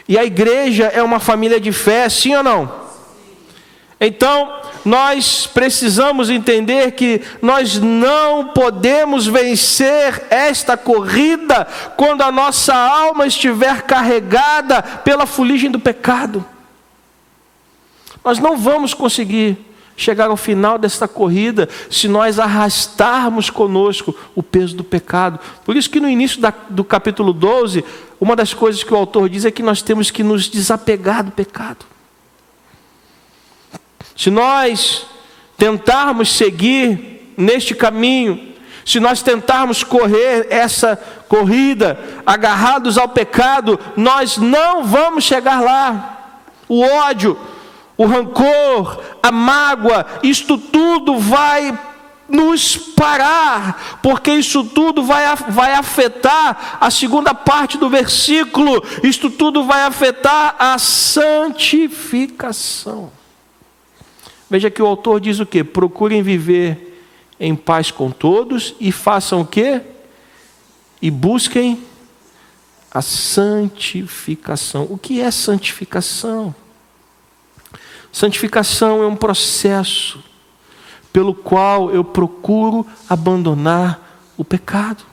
E 0.09 0.17
a 0.17 0.25
igreja 0.25 0.85
é 0.85 1.03
uma 1.03 1.19
família 1.19 1.61
de 1.61 1.73
fé, 1.73 2.09
sim 2.09 2.37
ou 2.37 2.43
não? 2.45 2.87
Então, 4.01 4.61
nós 4.85 5.45
precisamos 5.45 6.31
entender 6.31 6.93
que 6.93 7.21
nós 7.43 7.81
não 7.81 8.51
podemos 8.51 9.27
vencer 9.27 10.25
esta 10.31 10.77
corrida 10.77 11.67
quando 11.97 12.23
a 12.23 12.31
nossa 12.31 12.73
alma 12.73 13.27
estiver 13.27 13.83
carregada 13.83 14.81
pela 14.81 15.27
fuligem 15.27 15.73
do 15.73 15.81
pecado. 15.81 16.47
Nós 18.25 18.39
não 18.39 18.57
vamos 18.57 18.95
conseguir 18.95 19.59
chegar 19.99 20.31
ao 20.31 20.37
final 20.37 20.79
desta 20.79 21.09
corrida 21.09 21.69
se 21.91 22.07
nós 22.07 22.39
arrastarmos 22.39 23.51
conosco 23.51 24.15
o 24.35 24.43
peso 24.43 24.77
do 24.77 24.85
pecado. 24.85 25.41
Por 25.65 25.77
isso 25.77 25.91
que 25.91 26.01
no 26.01 26.09
início 26.09 26.41
da, 26.41 26.55
do 26.71 26.85
capítulo 26.85 27.33
12, 27.33 27.85
uma 28.21 28.37
das 28.37 28.55
coisas 28.55 28.85
que 28.85 28.95
o 28.95 28.97
autor 28.97 29.29
diz 29.29 29.45
é 29.45 29.51
que 29.51 29.63
nós 29.63 29.83
temos 29.83 30.11
que 30.11 30.23
nos 30.23 30.49
desapegar 30.49 31.25
do 31.25 31.33
pecado. 31.33 31.85
Se 34.17 34.31
nós 34.31 35.05
tentarmos 35.57 36.31
seguir 36.31 37.35
neste 37.37 37.75
caminho, 37.75 38.55
se 38.87 39.01
nós 39.01 39.21
tentarmos 39.21 39.83
correr 39.83 40.47
essa 40.49 40.97
corrida 41.29 41.99
agarrados 42.25 42.97
ao 42.97 43.09
pecado, 43.09 43.79
nós 43.97 44.39
não 44.39 44.85
vamos 44.85 45.25
chegar 45.25 45.61
lá. 45.61 46.15
O 46.69 46.83
ódio, 46.83 47.39
o 47.99 48.07
rancor, 48.07 49.03
a 49.21 49.31
mágoa, 49.33 50.07
isto 50.23 50.57
tudo 50.57 51.19
vai 51.19 51.77
nos 52.29 52.77
parar, 52.77 53.99
porque 54.01 54.31
isso 54.31 54.63
tudo 54.63 55.03
vai, 55.03 55.25
vai 55.49 55.73
afetar 55.73 56.79
a 56.81 56.93
segunda 56.93 57.35
parte 57.35 57.77
do 57.77 57.91
versículo, 57.91 58.81
isto 59.03 59.29
tudo 59.29 59.65
vai 59.65 59.83
afetar 59.83 60.55
a 60.59 60.79
santificação. 60.79 63.11
Veja 64.49 64.71
que 64.71 64.81
o 64.81 64.87
autor 64.87 65.19
diz 65.21 65.41
o 65.41 65.47
que? 65.47 65.65
Procurem 65.65 66.23
viver 66.23 67.03
em 67.41 67.57
paz 67.57 67.91
com 67.91 68.13
todos 68.13 68.77
e 68.79 68.93
façam 68.93 69.41
o 69.41 69.47
que? 69.47 69.81
E 71.03 71.11
busquem 71.11 71.83
a 72.91 73.03
santificação. 73.03 74.87
O 74.89 74.97
que 74.97 75.21
é 75.21 75.31
santificação? 75.33 76.55
Santificação 78.13 79.03
é 79.03 79.07
um 79.07 79.17
processo 79.17 80.23
pelo 81.13 81.35
qual 81.35 81.91
eu 81.91 82.05
procuro 82.05 82.87
abandonar 83.09 84.01
o 84.37 84.45
pecado. 84.45 85.05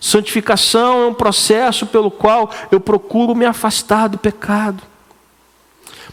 Santificação 0.00 1.02
é 1.02 1.06
um 1.06 1.14
processo 1.14 1.86
pelo 1.86 2.10
qual 2.10 2.50
eu 2.70 2.80
procuro 2.80 3.34
me 3.34 3.44
afastar 3.44 4.08
do 4.08 4.18
pecado. 4.18 4.82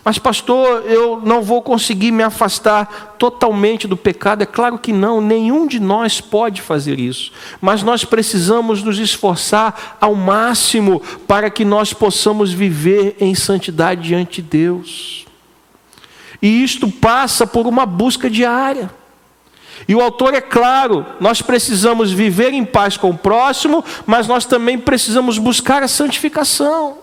Mas, 0.03 0.17
pastor, 0.17 0.84
eu 0.86 1.22
não 1.24 1.41
vou 1.41 1.62
conseguir 1.62 2.12
me 2.12 2.24
afastar 2.24 3.15
totalmente 3.17 3.88
do 3.88 3.96
pecado. 3.96 4.41
É 4.41 4.46
claro 4.46 4.77
que 4.77 4.91
não, 4.91 5.22
nenhum 5.22 5.65
de 5.65 5.79
nós 5.79 6.20
pode 6.20 6.62
fazer 6.62 7.00
isso. 7.00 7.32
Mas 7.62 7.84
nós 7.84 8.03
precisamos 8.03 8.84
nos 8.84 9.00
esforçar 9.00 9.98
ao 10.01 10.13
máximo 10.13 11.01
para 11.25 11.50
que 11.50 11.63
nós 11.63 11.93
possamos 11.93 12.51
viver 12.51 13.15
em 13.20 13.34
santidade 13.34 14.01
diante 14.01 14.41
de 14.41 14.50
Deus. 14.50 15.22
E 16.43 16.62
isto 16.62 16.91
passa 16.91 17.47
por 17.47 17.65
uma 17.65 17.85
busca 17.85 18.29
diária. 18.29 18.91
E 19.88 19.95
o 19.95 20.01
autor 20.01 20.33
é 20.33 20.41
claro: 20.41 21.05
nós 21.17 21.41
precisamos 21.41 22.12
viver 22.12 22.51
em 22.51 22.65
paz 22.65 22.97
com 22.97 23.12
o 23.12 23.17
próximo, 23.17 23.81
mas 24.05 24.27
nós 24.27 24.45
também 24.45 24.77
precisamos 24.77 25.38
buscar 25.38 25.81
a 25.81 25.88
santificação, 25.88 26.97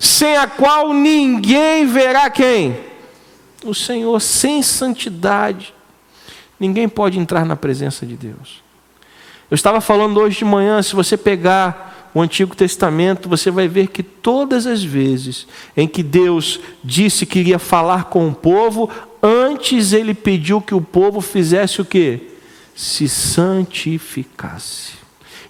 sem 0.00 0.36
a 0.36 0.48
qual 0.48 0.92
ninguém 0.92 1.86
verá 1.86 2.28
quem? 2.28 2.76
O 3.64 3.72
Senhor, 3.72 4.20
sem 4.20 4.60
santidade, 4.62 5.72
ninguém 6.58 6.88
pode 6.88 7.20
entrar 7.20 7.46
na 7.46 7.54
presença 7.54 8.04
de 8.04 8.16
Deus. 8.16 8.64
Eu 9.48 9.54
estava 9.54 9.80
falando 9.80 10.18
hoje 10.18 10.38
de 10.38 10.44
manhã, 10.44 10.82
se 10.82 10.96
você 10.96 11.16
pegar 11.16 11.95
o 12.16 12.22
Antigo 12.22 12.56
Testamento, 12.56 13.28
você 13.28 13.50
vai 13.50 13.68
ver 13.68 13.88
que 13.88 14.02
todas 14.02 14.66
as 14.66 14.82
vezes 14.82 15.46
em 15.76 15.86
que 15.86 16.02
Deus 16.02 16.58
disse 16.82 17.26
que 17.26 17.40
iria 17.40 17.58
falar 17.58 18.04
com 18.04 18.26
o 18.26 18.34
povo, 18.34 18.88
antes 19.22 19.92
ele 19.92 20.14
pediu 20.14 20.62
que 20.62 20.74
o 20.74 20.80
povo 20.80 21.20
fizesse 21.20 21.82
o 21.82 21.84
que? 21.84 22.20
Se 22.74 23.06
santificasse. 23.06 24.94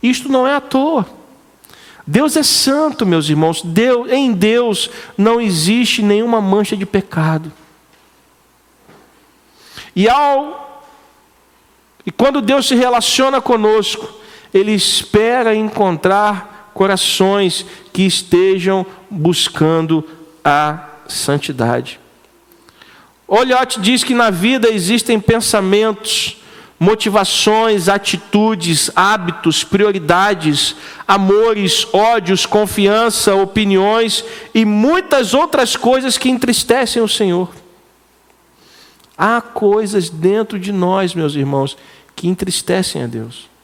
Isto 0.02 0.28
não 0.28 0.44
é 0.44 0.56
à 0.56 0.60
toa. 0.60 1.08
Deus 2.04 2.36
é 2.36 2.42
santo, 2.42 3.06
meus 3.06 3.28
irmãos. 3.28 3.62
Deus, 3.62 4.10
em 4.10 4.32
Deus 4.32 4.90
não 5.16 5.40
existe 5.40 6.02
nenhuma 6.02 6.40
mancha 6.40 6.76
de 6.76 6.84
pecado. 6.84 7.52
E 9.94 10.08
ao 10.08 10.82
e 12.04 12.10
quando 12.10 12.42
Deus 12.42 12.66
se 12.66 12.74
relaciona 12.74 13.40
conosco, 13.40 14.12
ele 14.52 14.72
espera 14.72 15.54
encontrar 15.54 16.55
corações 16.76 17.64
que 17.90 18.02
estejam 18.02 18.84
buscando 19.10 20.06
a 20.44 20.90
santidade. 21.08 21.98
Olhote 23.26 23.80
diz 23.80 24.04
que 24.04 24.12
na 24.12 24.28
vida 24.28 24.68
existem 24.68 25.18
pensamentos, 25.18 26.36
motivações, 26.78 27.88
atitudes, 27.88 28.90
hábitos, 28.94 29.64
prioridades, 29.64 30.76
amores, 31.08 31.88
ódios, 31.94 32.44
confiança, 32.44 33.34
opiniões 33.34 34.22
e 34.54 34.66
muitas 34.66 35.32
outras 35.32 35.76
coisas 35.76 36.18
que 36.18 36.28
entristecem 36.28 37.02
o 37.02 37.08
Senhor. 37.08 37.48
Há 39.16 39.40
coisas 39.40 40.10
dentro 40.10 40.58
de 40.58 40.72
nós, 40.72 41.14
meus 41.14 41.34
irmãos, 41.34 41.74
que 42.14 42.28
entristecem 42.28 43.02
a 43.02 43.06
Deus. 43.06 43.55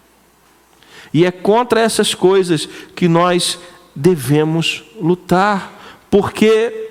E 1.12 1.24
é 1.24 1.30
contra 1.30 1.80
essas 1.80 2.14
coisas 2.14 2.68
que 2.94 3.08
nós 3.08 3.58
devemos 3.94 4.84
lutar, 5.00 6.04
porque 6.10 6.90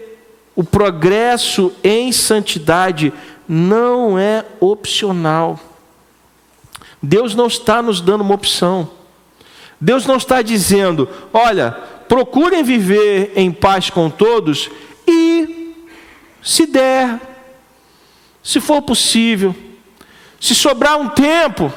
o 0.55 0.63
progresso 0.63 1.73
em 1.83 2.11
santidade 2.11 3.11
não 3.47 4.17
é 4.17 4.45
opcional. 4.59 5.59
Deus 7.01 7.33
não 7.33 7.47
está 7.47 7.81
nos 7.81 7.99
dando 7.99 8.21
uma 8.21 8.35
opção. 8.35 8.89
Deus 9.79 10.05
não 10.05 10.17
está 10.17 10.43
dizendo, 10.43 11.09
olha, 11.33 11.71
procurem 12.07 12.63
viver 12.63 13.33
em 13.35 13.51
paz 13.51 13.89
com 13.89 14.09
todos 14.09 14.69
e, 15.07 15.73
se 16.43 16.67
der, 16.67 17.19
se 18.43 18.59
for 18.59 18.83
possível, 18.83 19.55
se 20.39 20.53
sobrar 20.53 20.99
um 20.99 21.09
tempo, 21.09 21.73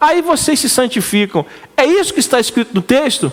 Aí 0.00 0.22
vocês 0.22 0.60
se 0.60 0.68
santificam. 0.68 1.44
É 1.76 1.84
isso 1.84 2.14
que 2.14 2.20
está 2.20 2.38
escrito 2.38 2.74
no 2.74 2.82
texto? 2.82 3.32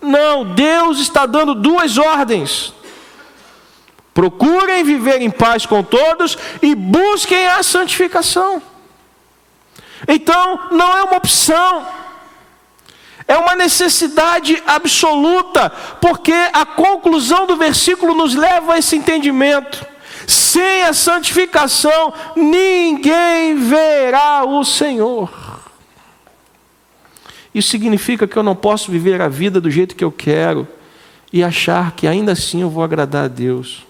Não, 0.00 0.44
Deus 0.44 0.98
está 0.98 1.26
dando 1.26 1.54
duas 1.54 1.98
ordens. 1.98 2.72
Procurem 4.14 4.84
viver 4.84 5.20
em 5.20 5.30
paz 5.30 5.66
com 5.66 5.82
todos 5.82 6.36
e 6.62 6.74
busquem 6.74 7.46
a 7.48 7.62
santificação. 7.62 8.62
Então, 10.08 10.68
não 10.72 10.96
é 10.96 11.04
uma 11.04 11.16
opção, 11.16 11.86
é 13.28 13.36
uma 13.36 13.54
necessidade 13.54 14.62
absoluta, 14.66 15.70
porque 16.00 16.34
a 16.52 16.64
conclusão 16.64 17.46
do 17.46 17.56
versículo 17.56 18.14
nos 18.14 18.34
leva 18.34 18.74
a 18.74 18.78
esse 18.78 18.96
entendimento. 18.96 19.86
Sem 20.26 20.84
a 20.84 20.92
santificação, 20.92 22.12
ninguém 22.34 23.56
verá 23.56 24.44
o 24.44 24.64
Senhor. 24.64 25.39
Isso 27.54 27.70
significa 27.70 28.26
que 28.26 28.36
eu 28.36 28.42
não 28.42 28.54
posso 28.54 28.90
viver 28.90 29.20
a 29.20 29.28
vida 29.28 29.60
do 29.60 29.70
jeito 29.70 29.96
que 29.96 30.04
eu 30.04 30.12
quero 30.12 30.66
e 31.32 31.42
achar 31.42 31.92
que 31.92 32.06
ainda 32.06 32.32
assim 32.32 32.62
eu 32.62 32.70
vou 32.70 32.82
agradar 32.82 33.24
a 33.24 33.28
Deus. 33.28 33.86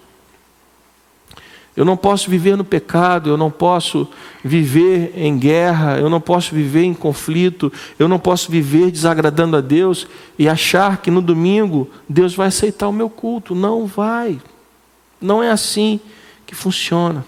Eu 1.75 1.85
não 1.85 1.95
posso 1.95 2.29
viver 2.29 2.57
no 2.57 2.65
pecado, 2.65 3.29
eu 3.29 3.37
não 3.37 3.49
posso 3.49 4.07
viver 4.43 5.13
em 5.15 5.37
guerra, 5.37 5.97
eu 5.97 6.09
não 6.09 6.19
posso 6.19 6.53
viver 6.53 6.83
em 6.83 6.93
conflito, 6.93 7.71
eu 7.97 8.09
não 8.09 8.19
posso 8.19 8.51
viver 8.51 8.91
desagradando 8.91 9.55
a 9.55 9.61
Deus 9.61 10.05
e 10.37 10.49
achar 10.49 10.97
que 10.97 11.09
no 11.09 11.21
domingo 11.21 11.89
Deus 12.09 12.35
vai 12.35 12.47
aceitar 12.47 12.89
o 12.89 12.93
meu 12.93 13.09
culto. 13.09 13.55
Não 13.55 13.85
vai. 13.85 14.39
Não 15.19 15.41
é 15.41 15.49
assim 15.49 15.99
que 16.45 16.53
funciona. 16.53 17.23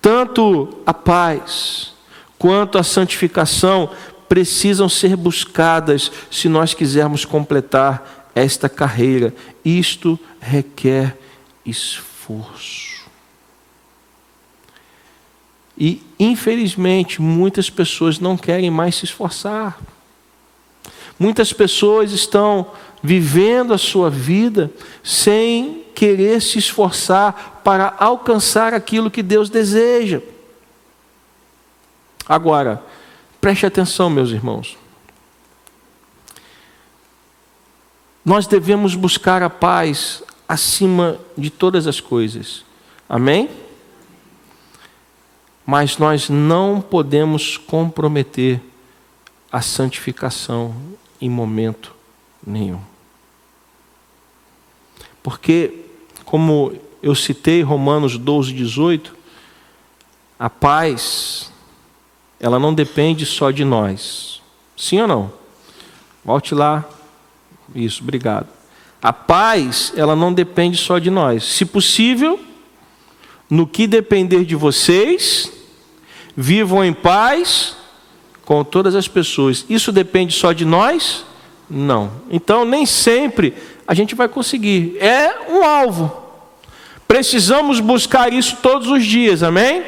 Tanto 0.00 0.68
a 0.86 0.94
paz 0.94 1.94
quanto 2.38 2.78
a 2.78 2.84
santificação 2.84 3.90
precisam 4.28 4.88
ser 4.88 5.16
buscadas 5.16 6.10
se 6.30 6.48
nós 6.48 6.74
quisermos 6.74 7.24
completar 7.24 8.30
esta 8.34 8.68
carreira. 8.68 9.34
Isto 9.64 10.18
requer 10.40 11.16
esforço. 11.64 13.06
E, 15.78 16.02
infelizmente, 16.18 17.20
muitas 17.20 17.68
pessoas 17.68 18.18
não 18.18 18.36
querem 18.36 18.70
mais 18.70 18.94
se 18.94 19.04
esforçar. 19.04 19.78
Muitas 21.18 21.52
pessoas 21.52 22.12
estão 22.12 22.70
vivendo 23.02 23.72
a 23.72 23.78
sua 23.78 24.10
vida 24.10 24.70
sem 25.02 25.84
querer 25.94 26.42
se 26.42 26.58
esforçar 26.58 27.60
para 27.64 27.94
alcançar 27.98 28.74
aquilo 28.74 29.10
que 29.10 29.22
Deus 29.22 29.48
deseja. 29.48 30.20
Agora, 32.28 32.82
Preste 33.46 33.64
atenção, 33.64 34.10
meus 34.10 34.30
irmãos. 34.30 34.76
Nós 38.24 38.44
devemos 38.44 38.96
buscar 38.96 39.40
a 39.40 39.48
paz 39.48 40.20
acima 40.48 41.20
de 41.38 41.48
todas 41.48 41.86
as 41.86 42.00
coisas, 42.00 42.64
Amém? 43.08 43.48
Mas 45.64 45.96
nós 45.96 46.28
não 46.28 46.80
podemos 46.80 47.56
comprometer 47.56 48.60
a 49.52 49.62
santificação 49.62 50.74
em 51.20 51.30
momento 51.30 51.94
nenhum. 52.44 52.80
Porque, 55.22 55.84
como 56.24 56.76
eu 57.00 57.14
citei 57.14 57.62
Romanos 57.62 58.18
12, 58.18 58.52
18, 58.52 59.16
a 60.36 60.50
paz, 60.50 61.52
ela 62.38 62.58
não 62.58 62.74
depende 62.74 63.24
só 63.24 63.50
de 63.50 63.64
nós. 63.64 64.40
Sim 64.76 65.00
ou 65.02 65.08
não? 65.08 65.32
Volte 66.24 66.54
lá. 66.54 66.84
Isso, 67.74 68.02
obrigado. 68.02 68.46
A 69.02 69.12
paz, 69.12 69.92
ela 69.96 70.16
não 70.16 70.32
depende 70.32 70.76
só 70.76 70.98
de 70.98 71.10
nós. 71.10 71.44
Se 71.44 71.64
possível, 71.64 72.40
no 73.48 73.66
que 73.66 73.86
depender 73.86 74.44
de 74.44 74.56
vocês, 74.56 75.52
vivam 76.36 76.84
em 76.84 76.92
paz 76.92 77.76
com 78.44 78.62
todas 78.64 78.94
as 78.94 79.08
pessoas. 79.08 79.64
Isso 79.68 79.92
depende 79.92 80.34
só 80.34 80.52
de 80.52 80.64
nós? 80.64 81.24
Não. 81.68 82.12
Então, 82.30 82.64
nem 82.64 82.86
sempre 82.86 83.54
a 83.86 83.94
gente 83.94 84.14
vai 84.14 84.28
conseguir. 84.28 84.96
É 84.98 85.46
um 85.48 85.64
alvo. 85.64 86.24
Precisamos 87.06 87.80
buscar 87.80 88.32
isso 88.32 88.56
todos 88.60 88.88
os 88.88 89.04
dias, 89.04 89.42
amém? 89.42 89.84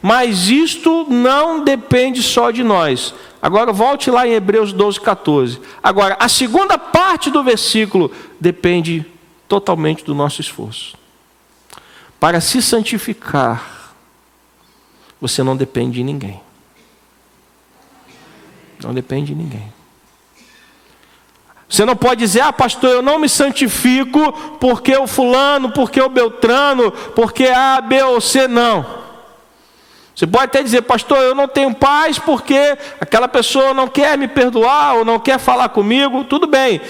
Mas 0.00 0.48
isto 0.48 1.06
não 1.08 1.64
depende 1.64 2.22
só 2.22 2.50
de 2.50 2.62
nós. 2.62 3.14
Agora 3.40 3.72
volte 3.72 4.10
lá 4.10 4.26
em 4.26 4.32
Hebreus 4.32 4.72
12, 4.72 5.00
14. 5.00 5.60
Agora, 5.82 6.16
a 6.20 6.28
segunda 6.28 6.78
parte 6.78 7.30
do 7.30 7.42
versículo 7.42 8.10
depende 8.40 9.04
totalmente 9.48 10.04
do 10.04 10.14
nosso 10.14 10.40
esforço. 10.40 10.96
Para 12.20 12.40
se 12.40 12.60
santificar, 12.60 13.94
você 15.20 15.42
não 15.42 15.56
depende 15.56 15.94
de 15.94 16.04
ninguém. 16.04 16.40
Não 18.82 18.94
depende 18.94 19.34
de 19.34 19.34
ninguém. 19.34 19.72
Você 21.68 21.84
não 21.84 21.94
pode 21.94 22.20
dizer, 22.20 22.40
ah, 22.40 22.52
pastor, 22.52 22.90
eu 22.90 23.02
não 23.02 23.18
me 23.18 23.28
santifico 23.28 24.32
porque 24.58 24.96
o 24.96 25.06
fulano, 25.06 25.70
porque 25.70 26.00
o 26.00 26.08
Beltrano, 26.08 26.90
porque 26.90 27.44
A, 27.44 27.80
B 27.80 28.02
ou 28.02 28.20
C, 28.20 28.48
não. 28.48 28.97
Você 30.18 30.26
pode 30.26 30.46
até 30.46 30.64
dizer, 30.64 30.82
pastor, 30.82 31.18
eu 31.18 31.32
não 31.32 31.46
tenho 31.46 31.72
paz 31.72 32.18
porque 32.18 32.76
aquela 33.00 33.28
pessoa 33.28 33.72
não 33.72 33.86
quer 33.86 34.18
me 34.18 34.26
perdoar 34.26 34.96
ou 34.96 35.04
não 35.04 35.20
quer 35.20 35.38
falar 35.38 35.68
comigo. 35.68 36.24
Tudo 36.24 36.44
bem. 36.48 36.80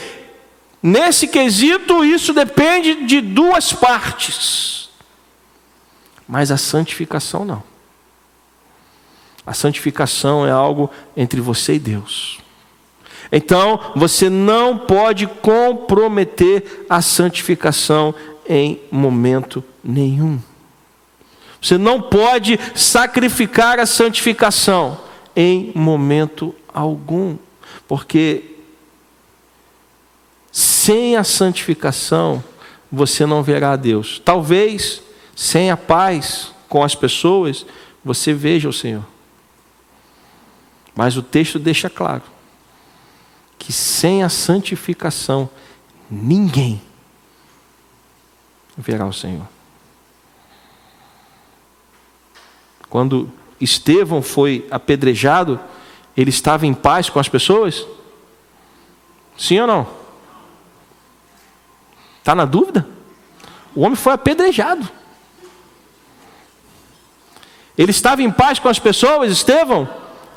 Nesse 0.82 1.28
quesito, 1.28 2.02
isso 2.02 2.32
depende 2.32 3.04
de 3.04 3.20
duas 3.20 3.70
partes. 3.70 4.88
Mas 6.26 6.50
a 6.50 6.56
santificação 6.56 7.44
não. 7.44 7.62
A 9.46 9.52
santificação 9.52 10.46
é 10.46 10.50
algo 10.50 10.90
entre 11.14 11.38
você 11.38 11.74
e 11.74 11.78
Deus. 11.78 12.38
Então, 13.30 13.92
você 13.94 14.30
não 14.30 14.78
pode 14.78 15.26
comprometer 15.26 16.86
a 16.88 17.02
santificação 17.02 18.14
em 18.48 18.80
momento 18.90 19.62
nenhum. 19.84 20.40
Você 21.60 21.76
não 21.76 22.00
pode 22.00 22.58
sacrificar 22.74 23.80
a 23.80 23.86
santificação 23.86 25.00
em 25.34 25.72
momento 25.74 26.54
algum, 26.72 27.36
porque 27.86 28.56
sem 30.52 31.16
a 31.16 31.24
santificação 31.24 32.42
você 32.90 33.26
não 33.26 33.42
verá 33.42 33.72
a 33.72 33.76
Deus. 33.76 34.20
Talvez 34.24 35.02
sem 35.34 35.70
a 35.70 35.76
paz 35.76 36.52
com 36.68 36.82
as 36.82 36.94
pessoas 36.94 37.66
você 38.04 38.32
veja 38.32 38.68
o 38.68 38.72
Senhor. 38.72 39.04
Mas 40.94 41.16
o 41.16 41.22
texto 41.22 41.58
deixa 41.58 41.88
claro 41.88 42.22
que 43.58 43.72
sem 43.72 44.22
a 44.22 44.28
santificação 44.28 45.48
ninguém 46.10 46.80
verá 48.76 49.06
o 49.06 49.12
Senhor. 49.12 49.46
Quando 52.88 53.30
Estevão 53.60 54.22
foi 54.22 54.66
apedrejado, 54.70 55.60
ele 56.16 56.30
estava 56.30 56.66
em 56.66 56.74
paz 56.74 57.10
com 57.10 57.18
as 57.18 57.28
pessoas? 57.28 57.86
Sim 59.36 59.60
ou 59.60 59.66
não? 59.66 59.86
Está 62.18 62.34
na 62.34 62.44
dúvida? 62.44 62.86
O 63.74 63.82
homem 63.82 63.96
foi 63.96 64.12
apedrejado. 64.12 64.88
Ele 67.76 67.92
estava 67.92 68.22
em 68.22 68.30
paz 68.30 68.58
com 68.58 68.68
as 68.68 68.78
pessoas, 68.78 69.30
Estevão? 69.30 69.88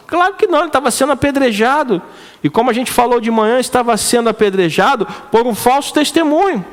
Claro 0.06 0.36
que 0.36 0.46
não, 0.46 0.60
ele 0.60 0.68
estava 0.68 0.92
sendo 0.92 1.14
apedrejado. 1.14 2.02
E 2.44 2.50
como 2.50 2.70
a 2.70 2.74
gente 2.74 2.92
falou 2.92 3.20
de 3.20 3.32
manhã, 3.32 3.60
estava 3.60 3.96
sendo 3.98 4.30
apedrejado 4.30 5.08
por 5.32 5.48
um 5.48 5.56
falso 5.56 5.94
testemunho. 5.94 6.64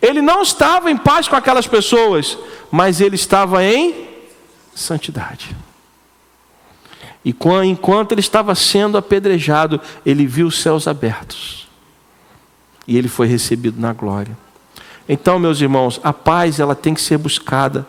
Ele 0.00 0.20
não 0.20 0.42
estava 0.42 0.90
em 0.90 0.96
paz 0.96 1.28
com 1.28 1.36
aquelas 1.36 1.66
pessoas, 1.66 2.36
mas 2.70 3.00
ele 3.00 3.14
estava 3.14 3.64
em 3.64 4.11
santidade. 4.74 5.56
E 7.24 7.34
enquanto 7.64 8.12
ele 8.12 8.20
estava 8.20 8.54
sendo 8.54 8.98
apedrejado, 8.98 9.80
ele 10.04 10.26
viu 10.26 10.48
os 10.48 10.60
céus 10.60 10.88
abertos. 10.88 11.68
E 12.86 12.98
ele 12.98 13.08
foi 13.08 13.28
recebido 13.28 13.80
na 13.80 13.92
glória. 13.92 14.36
Então, 15.08 15.38
meus 15.38 15.60
irmãos, 15.60 16.00
a 16.02 16.12
paz 16.12 16.58
ela 16.58 16.74
tem 16.74 16.94
que 16.94 17.00
ser 17.00 17.18
buscada. 17.18 17.86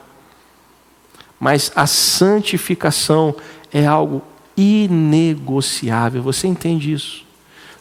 Mas 1.40 1.72
a 1.76 1.88
santificação 1.88 3.36
é 3.72 3.86
algo 3.86 4.22
inegociável. 4.56 6.22
Você 6.22 6.48
entende 6.48 6.94
isso? 6.94 7.26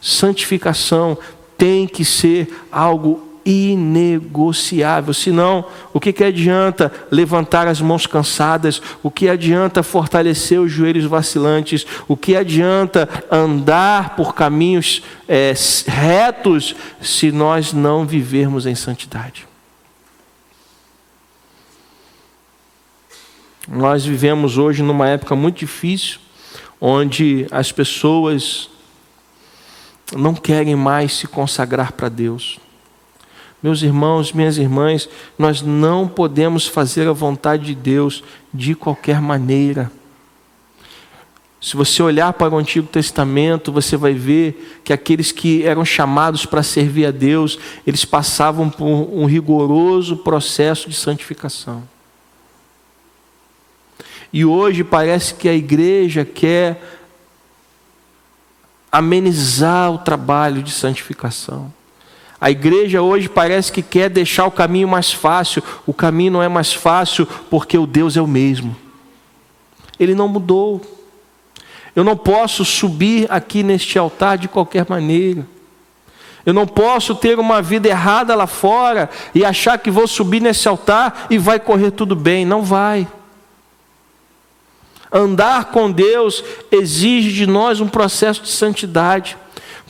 Santificação 0.01 1.17
tem 1.57 1.87
que 1.87 2.03
ser 2.03 2.65
algo 2.71 3.32
inegociável. 3.45 5.13
Senão, 5.13 5.65
o 5.93 5.99
que, 5.99 6.13
que 6.13 6.23
adianta 6.23 6.91
levantar 7.11 7.67
as 7.67 7.81
mãos 7.81 8.05
cansadas? 8.05 8.81
O 9.01 9.11
que 9.11 9.27
adianta 9.27 9.83
fortalecer 9.83 10.59
os 10.59 10.71
joelhos 10.71 11.05
vacilantes? 11.05 11.85
O 12.07 12.15
que 12.15 12.35
adianta 12.35 13.07
andar 13.31 14.15
por 14.15 14.33
caminhos 14.33 15.03
é, 15.27 15.53
retos 15.87 16.75
se 17.01 17.31
nós 17.31 17.73
não 17.73 18.05
vivermos 18.05 18.65
em 18.65 18.75
santidade? 18.75 19.47
Nós 23.67 24.05
vivemos 24.05 24.57
hoje 24.57 24.83
numa 24.83 25.07
época 25.07 25.35
muito 25.35 25.59
difícil, 25.59 26.19
onde 26.81 27.47
as 27.49 27.71
pessoas 27.71 28.69
não 30.15 30.33
querem 30.33 30.75
mais 30.75 31.13
se 31.13 31.27
consagrar 31.27 31.93
para 31.93 32.09
Deus. 32.09 32.59
Meus 33.63 33.81
irmãos, 33.81 34.33
minhas 34.33 34.57
irmãs, 34.57 35.07
nós 35.39 35.61
não 35.61 36.05
podemos 36.05 36.67
fazer 36.67 37.07
a 37.07 37.13
vontade 37.13 37.67
de 37.67 37.75
Deus 37.75 38.21
de 38.53 38.75
qualquer 38.75 39.21
maneira. 39.21 39.89
Se 41.61 41.77
você 41.77 42.03
olhar 42.03 42.33
para 42.33 42.53
o 42.53 42.57
Antigo 42.57 42.87
Testamento, 42.87 43.71
você 43.71 43.95
vai 43.95 44.13
ver 44.13 44.81
que 44.83 44.91
aqueles 44.91 45.31
que 45.31 45.63
eram 45.63 45.85
chamados 45.85 46.45
para 46.45 46.61
servir 46.61 47.05
a 47.05 47.11
Deus, 47.11 47.57
eles 47.87 48.03
passavam 48.03 48.69
por 48.69 48.85
um 48.85 49.23
rigoroso 49.23 50.17
processo 50.17 50.89
de 50.89 50.95
santificação. 50.97 51.87
E 54.33 54.43
hoje 54.43 54.83
parece 54.83 55.35
que 55.35 55.47
a 55.47 55.53
igreja 55.53 56.25
quer 56.25 56.99
amenizar 58.91 59.89
o 59.89 59.99
trabalho 59.99 60.61
de 60.61 60.71
santificação. 60.71 61.71
A 62.43 62.51
igreja 62.51 63.01
hoje 63.01 63.29
parece 63.29 63.71
que 63.71 63.81
quer 63.81 64.09
deixar 64.09 64.45
o 64.45 64.51
caminho 64.51 64.85
mais 64.85 65.13
fácil. 65.13 65.63
O 65.87 65.93
caminho 65.93 66.33
não 66.33 66.43
é 66.43 66.49
mais 66.49 66.73
fácil 66.73 67.25
porque 67.49 67.77
o 67.77 67.87
Deus 67.87 68.17
é 68.17 68.21
o 68.21 68.27
mesmo. 68.27 68.75
Ele 69.97 70.13
não 70.13 70.27
mudou. 70.27 70.81
Eu 71.95 72.03
não 72.03 72.17
posso 72.17 72.65
subir 72.65 73.27
aqui 73.31 73.63
neste 73.63 73.97
altar 73.97 74.37
de 74.37 74.49
qualquer 74.49 74.85
maneira. 74.89 75.47
Eu 76.45 76.53
não 76.53 76.67
posso 76.67 77.15
ter 77.15 77.39
uma 77.39 77.61
vida 77.61 77.87
errada 77.87 78.35
lá 78.35 78.45
fora 78.45 79.09
e 79.33 79.45
achar 79.45 79.77
que 79.77 79.89
vou 79.89 80.05
subir 80.05 80.41
nesse 80.41 80.67
altar 80.67 81.27
e 81.29 81.37
vai 81.37 81.61
correr 81.61 81.91
tudo 81.91 82.13
bem. 82.13 82.43
Não 82.43 82.61
vai. 82.61 83.07
Andar 85.09 85.71
com 85.71 85.89
Deus 85.89 86.43
exige 86.69 87.31
de 87.31 87.47
nós 87.47 87.79
um 87.79 87.87
processo 87.87 88.41
de 88.41 88.49
santidade. 88.49 89.37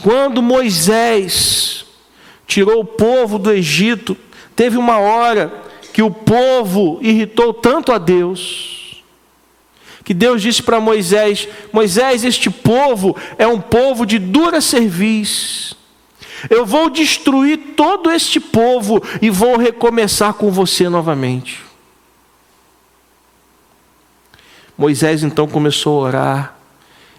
Quando 0.04 0.40
Moisés 0.40 1.84
tirou 2.48 2.82
o 2.82 2.86
povo 2.86 3.38
do 3.38 3.52
Egito, 3.52 4.18
teve 4.56 4.78
uma 4.78 4.98
hora 4.98 5.54
que 5.94 6.02
o 6.02 6.12
povo 6.12 7.00
irritou 7.02 7.54
tanto 7.54 7.92
a 7.92 7.98
Deus, 7.98 9.04
que 10.04 10.14
Deus 10.14 10.42
disse 10.42 10.62
para 10.62 10.80
Moisés: 10.80 11.48
Moisés, 11.72 12.24
este 12.24 12.50
povo 12.50 13.16
é 13.38 13.48
um 13.48 13.62
povo 13.62 14.06
de 14.06 14.20
dura 14.20 14.60
cerviz. 14.60 15.76
Eu 16.50 16.66
vou 16.66 16.90
destruir 16.90 17.58
todo 17.78 18.12
este 18.12 18.38
povo 18.38 19.02
e 19.22 19.30
vou 19.30 19.56
recomeçar 19.56 20.34
com 20.34 20.52
você 20.52 20.90
novamente. 20.90 21.62
Moisés 24.78 25.24
então 25.24 25.48
começou 25.48 26.00
a 26.00 26.08
orar 26.08 26.58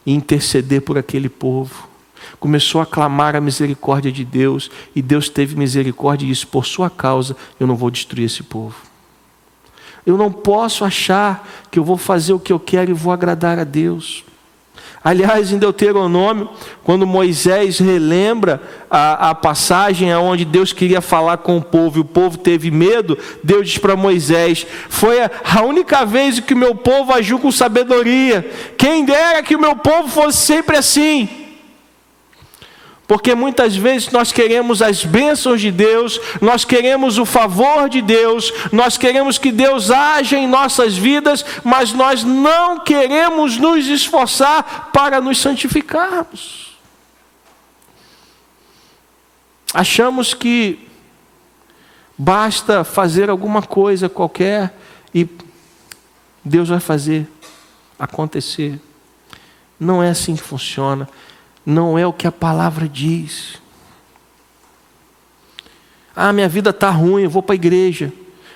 e 0.04 0.12
interceder 0.12 0.82
por 0.82 0.98
aquele 0.98 1.28
povo. 1.30 1.88
Começou 2.44 2.82
a 2.82 2.84
clamar 2.84 3.34
a 3.34 3.40
misericórdia 3.40 4.12
de 4.12 4.22
Deus, 4.22 4.70
e 4.94 5.00
Deus 5.00 5.30
teve 5.30 5.56
misericórdia 5.56 6.26
e 6.26 6.28
disse: 6.28 6.46
Por 6.46 6.66
sua 6.66 6.90
causa, 6.90 7.34
eu 7.58 7.66
não 7.66 7.74
vou 7.74 7.90
destruir 7.90 8.26
esse 8.26 8.42
povo. 8.42 8.76
Eu 10.04 10.18
não 10.18 10.30
posso 10.30 10.84
achar 10.84 11.48
que 11.70 11.78
eu 11.78 11.84
vou 11.84 11.96
fazer 11.96 12.34
o 12.34 12.38
que 12.38 12.52
eu 12.52 12.60
quero 12.60 12.90
e 12.90 12.92
vou 12.92 13.14
agradar 13.14 13.58
a 13.58 13.64
Deus. 13.64 14.26
Aliás, 15.02 15.52
em 15.52 15.58
Deuteronômio, 15.58 16.50
quando 16.82 17.06
Moisés 17.06 17.78
relembra 17.78 18.60
a, 18.90 19.30
a 19.30 19.34
passagem 19.34 20.14
onde 20.14 20.44
Deus 20.44 20.70
queria 20.70 21.00
falar 21.00 21.38
com 21.38 21.56
o 21.56 21.62
povo 21.62 21.96
e 21.96 22.02
o 22.02 22.04
povo 22.04 22.36
teve 22.36 22.70
medo, 22.70 23.16
Deus 23.42 23.70
diz 23.70 23.78
para 23.78 23.96
Moisés: 23.96 24.66
Foi 24.90 25.22
a, 25.22 25.30
a 25.42 25.62
única 25.62 26.04
vez 26.04 26.40
que 26.40 26.52
o 26.52 26.58
meu 26.58 26.74
povo 26.74 27.10
agiu 27.10 27.38
com 27.38 27.50
sabedoria. 27.50 28.46
Quem 28.76 29.06
dera 29.06 29.42
que 29.42 29.56
o 29.56 29.60
meu 29.60 29.74
povo 29.76 30.10
fosse 30.10 30.36
sempre 30.36 30.76
assim. 30.76 31.43
Porque 33.06 33.34
muitas 33.34 33.76
vezes 33.76 34.10
nós 34.10 34.32
queremos 34.32 34.80
as 34.80 35.04
bênçãos 35.04 35.60
de 35.60 35.70
Deus, 35.70 36.18
nós 36.40 36.64
queremos 36.64 37.18
o 37.18 37.26
favor 37.26 37.88
de 37.88 38.00
Deus, 38.00 38.52
nós 38.72 38.96
queremos 38.96 39.36
que 39.36 39.52
Deus 39.52 39.90
haja 39.90 40.38
em 40.38 40.46
nossas 40.46 40.96
vidas, 40.96 41.44
mas 41.62 41.92
nós 41.92 42.24
não 42.24 42.80
queremos 42.80 43.58
nos 43.58 43.86
esforçar 43.86 44.90
para 44.90 45.20
nos 45.20 45.38
santificarmos. 45.38 46.78
Achamos 49.74 50.32
que 50.32 50.88
basta 52.16 52.84
fazer 52.84 53.28
alguma 53.28 53.60
coisa 53.60 54.08
qualquer 54.08 54.72
e 55.12 55.28
Deus 56.42 56.70
vai 56.70 56.80
fazer 56.80 57.28
acontecer. 57.98 58.80
Não 59.78 60.02
é 60.02 60.08
assim 60.08 60.36
que 60.36 60.42
funciona 60.42 61.06
não 61.64 61.98
é 61.98 62.06
o 62.06 62.12
que 62.12 62.26
a 62.26 62.32
palavra 62.32 62.88
diz. 62.88 63.62
Ah, 66.14 66.32
minha 66.32 66.48
vida 66.48 66.70
está 66.70 66.90
ruim, 66.90 67.22
eu 67.22 67.30
vou 67.30 67.42
para 67.42 67.54
a 67.54 67.56
igreja. 67.56 68.12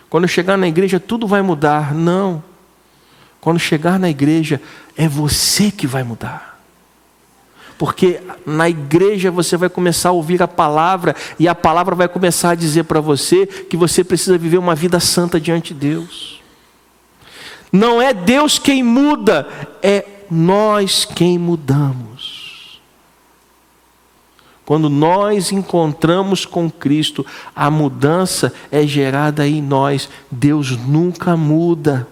Quando 0.08 0.24
eu 0.24 0.28
chegar 0.28 0.56
na 0.56 0.68
igreja, 0.68 1.00
tudo 1.00 1.26
vai 1.26 1.42
mudar. 1.42 1.94
Não. 1.94 2.42
Quando 3.40 3.58
chegar 3.58 3.98
na 3.98 4.08
igreja, 4.08 4.60
é 4.96 5.08
você 5.08 5.70
que 5.70 5.86
vai 5.86 6.02
mudar. 6.02 6.60
Porque 7.76 8.20
na 8.44 8.68
igreja 8.68 9.30
você 9.30 9.56
vai 9.56 9.68
começar 9.68 10.08
a 10.08 10.12
ouvir 10.12 10.42
a 10.42 10.48
palavra, 10.48 11.14
e 11.38 11.46
a 11.46 11.54
palavra 11.54 11.94
vai 11.94 12.08
começar 12.08 12.50
a 12.50 12.54
dizer 12.54 12.84
para 12.84 13.00
você 13.00 13.46
que 13.46 13.76
você 13.76 14.02
precisa 14.02 14.36
viver 14.36 14.58
uma 14.58 14.74
vida 14.74 14.98
santa 14.98 15.40
diante 15.40 15.72
de 15.72 15.80
Deus. 15.80 16.42
Não 17.70 18.00
é 18.02 18.12
Deus 18.12 18.58
quem 18.58 18.82
muda, 18.82 19.48
é 19.82 20.04
nós 20.30 21.04
quem 21.04 21.38
mudamos. 21.38 22.37
Quando 24.68 24.90
nós 24.90 25.50
encontramos 25.50 26.44
com 26.44 26.70
Cristo, 26.70 27.24
a 27.56 27.70
mudança 27.70 28.52
é 28.70 28.86
gerada 28.86 29.48
em 29.48 29.62
nós. 29.62 30.10
Deus 30.30 30.76
nunca 30.76 31.34
muda. 31.38 32.06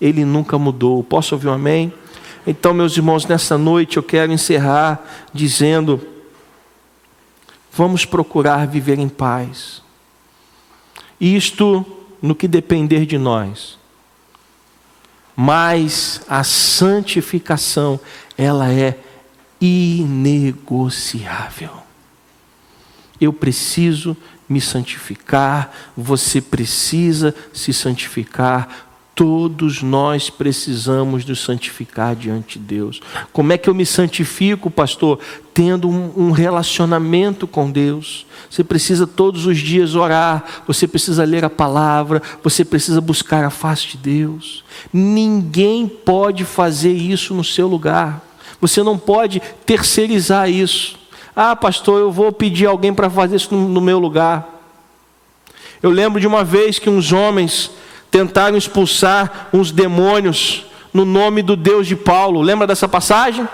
Ele 0.00 0.24
nunca 0.24 0.56
mudou. 0.56 1.04
Posso 1.04 1.34
ouvir 1.34 1.48
um 1.48 1.52
amém? 1.52 1.92
Então, 2.46 2.72
meus 2.72 2.96
irmãos, 2.96 3.26
nessa 3.26 3.58
noite 3.58 3.98
eu 3.98 4.02
quero 4.02 4.32
encerrar 4.32 5.06
dizendo: 5.34 6.00
vamos 7.70 8.06
procurar 8.06 8.66
viver 8.66 8.98
em 8.98 9.10
paz. 9.10 9.82
Isto 11.20 11.84
no 12.22 12.34
que 12.34 12.48
depender 12.48 13.04
de 13.04 13.18
nós. 13.18 13.78
Mas 15.36 16.22
a 16.26 16.42
santificação, 16.42 18.00
ela 18.38 18.72
é 18.72 18.98
inegociável. 19.60 21.70
Eu 23.20 23.32
preciso 23.32 24.16
me 24.48 24.60
santificar, 24.60 25.72
você 25.96 26.40
precisa 26.40 27.34
se 27.52 27.72
santificar, 27.72 28.90
todos 29.20 29.82
nós 29.82 30.30
precisamos 30.30 31.26
nos 31.26 31.40
santificar 31.40 32.16
diante 32.16 32.58
de 32.58 32.64
Deus. 32.64 33.02
Como 33.34 33.52
é 33.52 33.58
que 33.58 33.68
eu 33.68 33.74
me 33.74 33.84
santifico, 33.84 34.70
pastor? 34.70 35.18
Tendo 35.52 35.90
um, 35.90 36.30
relacionamento 36.30 37.46
com 37.46 37.70
Deus. 37.70 38.24
Você 38.48 38.64
precisa 38.64 39.06
todos 39.06 39.44
os 39.44 39.58
dias 39.58 39.94
orar, 39.94 40.62
você 40.66 40.88
precisa 40.88 41.22
ler 41.22 41.44
a 41.44 41.50
palavra, 41.50 42.22
você 42.42 42.64
precisa 42.64 42.98
buscar 42.98 43.44
a 43.44 43.50
face 43.50 43.88
de 43.88 43.98
Deus. 43.98 44.64
Ninguém 44.90 45.86
pode 45.86 46.46
fazer 46.46 46.94
isso 46.94 47.34
no 47.34 47.44
seu 47.44 47.68
lugar. 47.68 48.29
Você 48.60 48.82
não 48.82 48.98
pode 48.98 49.40
terceirizar 49.64 50.50
isso. 50.50 50.98
Ah, 51.34 51.56
pastor, 51.56 52.00
eu 52.00 52.12
vou 52.12 52.30
pedir 52.32 52.66
alguém 52.66 52.92
para 52.92 53.08
fazer 53.08 53.36
isso 53.36 53.54
no, 53.54 53.80
meu 53.80 53.98
lugar. 53.98 54.46
Eu 55.82 55.90
lembro 55.90 56.20
de 56.20 56.26
uma 56.26 56.44
vez 56.44 56.78
que 56.78 56.90
uns 56.90 57.12
homens 57.12 57.70
tentaram 58.10 58.58
expulsar 58.58 59.48
uns 59.52 59.70
demônios 59.70 60.66
no 60.92 61.04
nome 61.04 61.40
do 61.40 61.56
Deus 61.56 61.86
de 61.86 61.96
Paulo. 61.96 62.42
Lembra 62.42 62.66
dessa 62.66 62.88
passagem? 62.88 63.48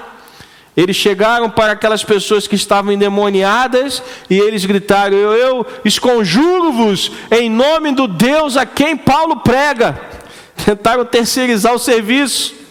Eles 0.76 0.96
chegaram 0.96 1.48
para 1.48 1.72
aquelas 1.72 2.04
pessoas 2.04 2.46
que 2.46 2.54
estavam 2.54 2.92
endemoniadas 2.92 4.02
e 4.28 4.38
eles 4.38 4.64
gritaram: 4.64 5.16
Eu, 5.16 5.32
eu 5.32 5.66
esconjuro-vos 5.84 7.12
em 7.30 7.48
nome 7.48 7.92
do 7.92 8.06
Deus 8.06 8.56
a 8.56 8.66
quem 8.66 8.96
Paulo 8.96 9.36
prega. 9.36 9.98
Tentaram 10.64 11.04
terceirizar 11.04 11.74
o 11.74 11.78
serviço. 11.78 12.65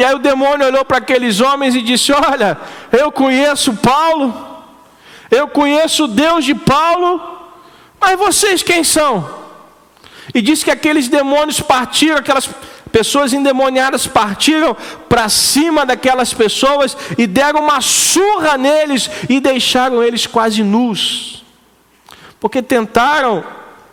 E 0.00 0.04
aí 0.04 0.14
o 0.14 0.18
demônio 0.18 0.66
olhou 0.66 0.82
para 0.82 0.96
aqueles 0.96 1.42
homens 1.42 1.74
e 1.74 1.82
disse: 1.82 2.10
Olha, 2.10 2.56
eu 2.90 3.12
conheço 3.12 3.74
Paulo, 3.74 4.32
eu 5.30 5.46
conheço 5.46 6.04
o 6.04 6.08
Deus 6.08 6.42
de 6.42 6.54
Paulo, 6.54 7.20
mas 8.00 8.18
vocês 8.18 8.62
quem 8.62 8.82
são? 8.82 9.28
E 10.34 10.40
disse 10.40 10.64
que 10.64 10.70
aqueles 10.70 11.06
demônios 11.06 11.60
partiram, 11.60 12.16
aquelas 12.16 12.48
pessoas 12.90 13.34
endemoniadas 13.34 14.06
partiram 14.06 14.74
para 15.06 15.28
cima 15.28 15.84
daquelas 15.84 16.32
pessoas 16.32 16.96
e 17.18 17.26
deram 17.26 17.60
uma 17.60 17.82
surra 17.82 18.56
neles 18.56 19.10
e 19.28 19.38
deixaram 19.38 20.02
eles 20.02 20.26
quase 20.26 20.62
nus, 20.62 21.44
porque 22.40 22.62
tentaram 22.62 23.44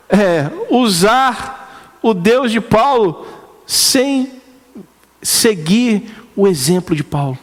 é, 0.08 0.50
usar 0.70 1.98
o 2.02 2.14
Deus 2.14 2.50
de 2.50 2.62
Paulo 2.62 3.28
sem 3.66 4.37
seguir 5.28 6.04
o 6.38 6.48
exemplo 6.48 6.96
de 6.96 7.04
Paulo. 7.04 7.38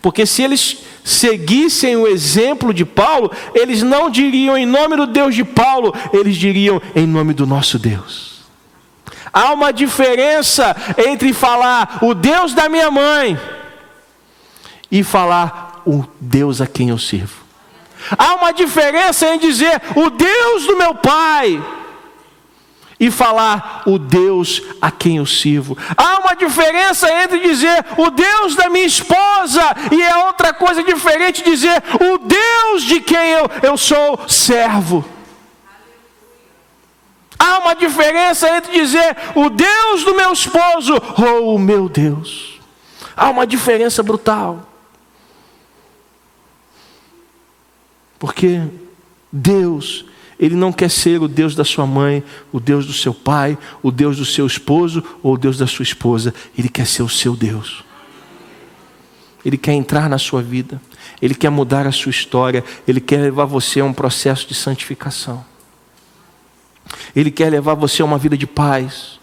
Porque 0.00 0.24
se 0.24 0.42
eles 0.42 0.78
seguissem 1.04 1.96
o 1.96 2.06
exemplo 2.06 2.72
de 2.72 2.84
Paulo, 2.84 3.32
eles 3.52 3.82
não 3.82 4.08
diriam 4.08 4.56
em 4.56 4.64
nome 4.64 4.96
do 4.96 5.06
Deus 5.06 5.34
de 5.34 5.42
Paulo, 5.42 5.92
eles 6.12 6.36
diriam 6.36 6.80
em 6.94 7.04
nome 7.04 7.34
do 7.34 7.44
nosso 7.44 7.80
Deus. 7.80 8.42
Há 9.32 9.52
uma 9.52 9.72
diferença 9.72 10.76
entre 10.96 11.32
falar 11.32 11.98
o 12.00 12.14
Deus 12.14 12.54
da 12.54 12.68
minha 12.68 12.92
mãe 12.92 13.38
e 14.90 15.02
falar 15.02 15.82
o 15.84 16.04
Deus 16.20 16.60
a 16.60 16.66
quem 16.66 16.90
eu 16.90 16.98
sirvo. 16.98 17.44
Há 18.16 18.36
uma 18.36 18.52
diferença 18.52 19.26
em 19.34 19.38
dizer 19.38 19.82
o 19.96 20.10
Deus 20.10 20.64
do 20.64 20.76
meu 20.76 20.94
pai 20.94 21.60
e 23.00 23.10
falar 23.10 23.82
o 23.86 23.98
Deus 23.98 24.62
a 24.80 24.90
quem 24.90 25.18
eu 25.18 25.26
sirvo. 25.26 25.76
Há 25.96 26.18
uma 26.18 26.34
diferença 26.34 27.08
entre 27.22 27.40
dizer 27.40 27.84
o 27.96 28.10
Deus 28.10 28.56
da 28.56 28.68
minha 28.68 28.86
esposa 28.86 29.62
e 29.92 30.02
é 30.02 30.16
outra 30.26 30.52
coisa 30.52 30.82
diferente 30.82 31.44
dizer 31.44 31.82
o 31.94 32.18
Deus 32.18 32.82
de 32.82 33.00
quem 33.00 33.30
eu, 33.30 33.50
eu 33.62 33.76
sou 33.76 34.28
servo. 34.28 35.04
Há 37.38 37.58
uma 37.58 37.74
diferença 37.74 38.48
entre 38.56 38.72
dizer 38.72 39.16
o 39.34 39.48
Deus 39.48 40.04
do 40.04 40.14
meu 40.14 40.32
esposo 40.32 40.94
ou 41.16 41.54
o 41.54 41.58
meu 41.58 41.88
Deus. 41.88 42.60
Há 43.16 43.30
uma 43.30 43.46
diferença 43.46 44.02
brutal. 44.02 44.66
Porque 48.18 48.60
Deus 49.30 50.04
ele 50.38 50.54
não 50.54 50.72
quer 50.72 50.88
ser 50.88 51.20
o 51.20 51.26
Deus 51.26 51.54
da 51.54 51.64
sua 51.64 51.84
mãe, 51.84 52.22
o 52.52 52.60
Deus 52.60 52.86
do 52.86 52.92
seu 52.92 53.12
pai, 53.12 53.58
o 53.82 53.90
Deus 53.90 54.16
do 54.16 54.24
seu 54.24 54.46
esposo 54.46 55.02
ou 55.22 55.34
o 55.34 55.38
Deus 55.38 55.58
da 55.58 55.66
sua 55.66 55.82
esposa. 55.82 56.32
Ele 56.56 56.68
quer 56.68 56.86
ser 56.86 57.02
o 57.02 57.08
seu 57.08 57.34
Deus. 57.34 57.84
Ele 59.44 59.56
quer 59.56 59.72
entrar 59.72 60.08
na 60.08 60.18
sua 60.18 60.40
vida. 60.40 60.80
Ele 61.20 61.34
quer 61.34 61.50
mudar 61.50 61.86
a 61.86 61.92
sua 61.92 62.10
história. 62.10 62.64
Ele 62.86 63.00
quer 63.00 63.20
levar 63.20 63.46
você 63.46 63.80
a 63.80 63.84
um 63.84 63.92
processo 63.92 64.46
de 64.46 64.54
santificação. 64.54 65.44
Ele 67.16 67.30
quer 67.30 67.50
levar 67.50 67.74
você 67.74 68.02
a 68.02 68.04
uma 68.04 68.18
vida 68.18 68.36
de 68.36 68.46
paz. 68.46 69.17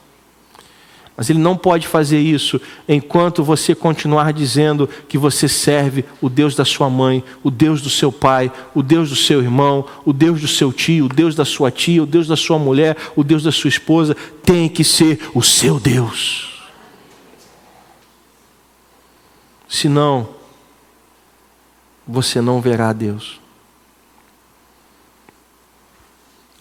Mas 1.18 1.30
ele 1.30 1.40
não 1.40 1.56
pode 1.56 1.88
fazer 1.88 2.20
isso 2.20 2.60
enquanto 2.90 3.44
você 3.44 3.74
continuar 3.74 4.34
dizendo 4.34 4.88
que 5.08 5.18
você 5.18 5.48
serve 5.48 6.04
o 6.22 6.30
Deus 6.30 6.56
da 6.56 6.66
sua 6.66 6.90
mãe, 6.90 7.24
o 7.42 7.50
Deus 7.50 7.82
do 7.82 7.90
seu 7.90 8.12
pai, 8.12 8.52
o 8.74 8.84
Deus 8.84 9.10
do 9.10 9.16
seu 9.16 9.42
irmão, 9.42 9.86
o 10.04 10.12
Deus 10.12 10.42
do 10.42 10.48
seu 10.48 10.74
tio, 10.74 11.06
o 11.06 11.10
Deus 11.10 11.34
da 11.34 11.46
sua 11.46 11.72
tia, 11.72 12.04
o 12.04 12.06
Deus 12.06 12.28
da 12.28 12.36
sua 12.36 12.60
mulher, 12.60 12.98
o 13.16 13.24
Deus 13.24 13.44
da 13.44 13.52
sua 13.52 13.70
esposa. 13.70 14.14
Tem 14.44 14.68
que 14.68 14.84
ser 14.84 15.32
o 15.34 15.42
seu 15.42 15.80
Deus. 15.80 16.62
Senão, 19.70 20.28
você 22.06 22.42
não 22.42 22.60
verá 22.60 22.92
Deus. 22.92 23.40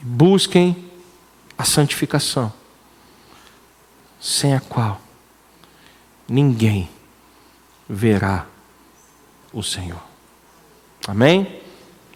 Busquem 0.00 0.76
a 1.58 1.64
santificação 1.64 2.52
sem 4.24 4.54
a 4.54 4.60
qual 4.60 4.98
ninguém 6.26 6.88
verá 7.86 8.46
o 9.52 9.62
Senhor. 9.62 10.02
Amém? 11.06 11.60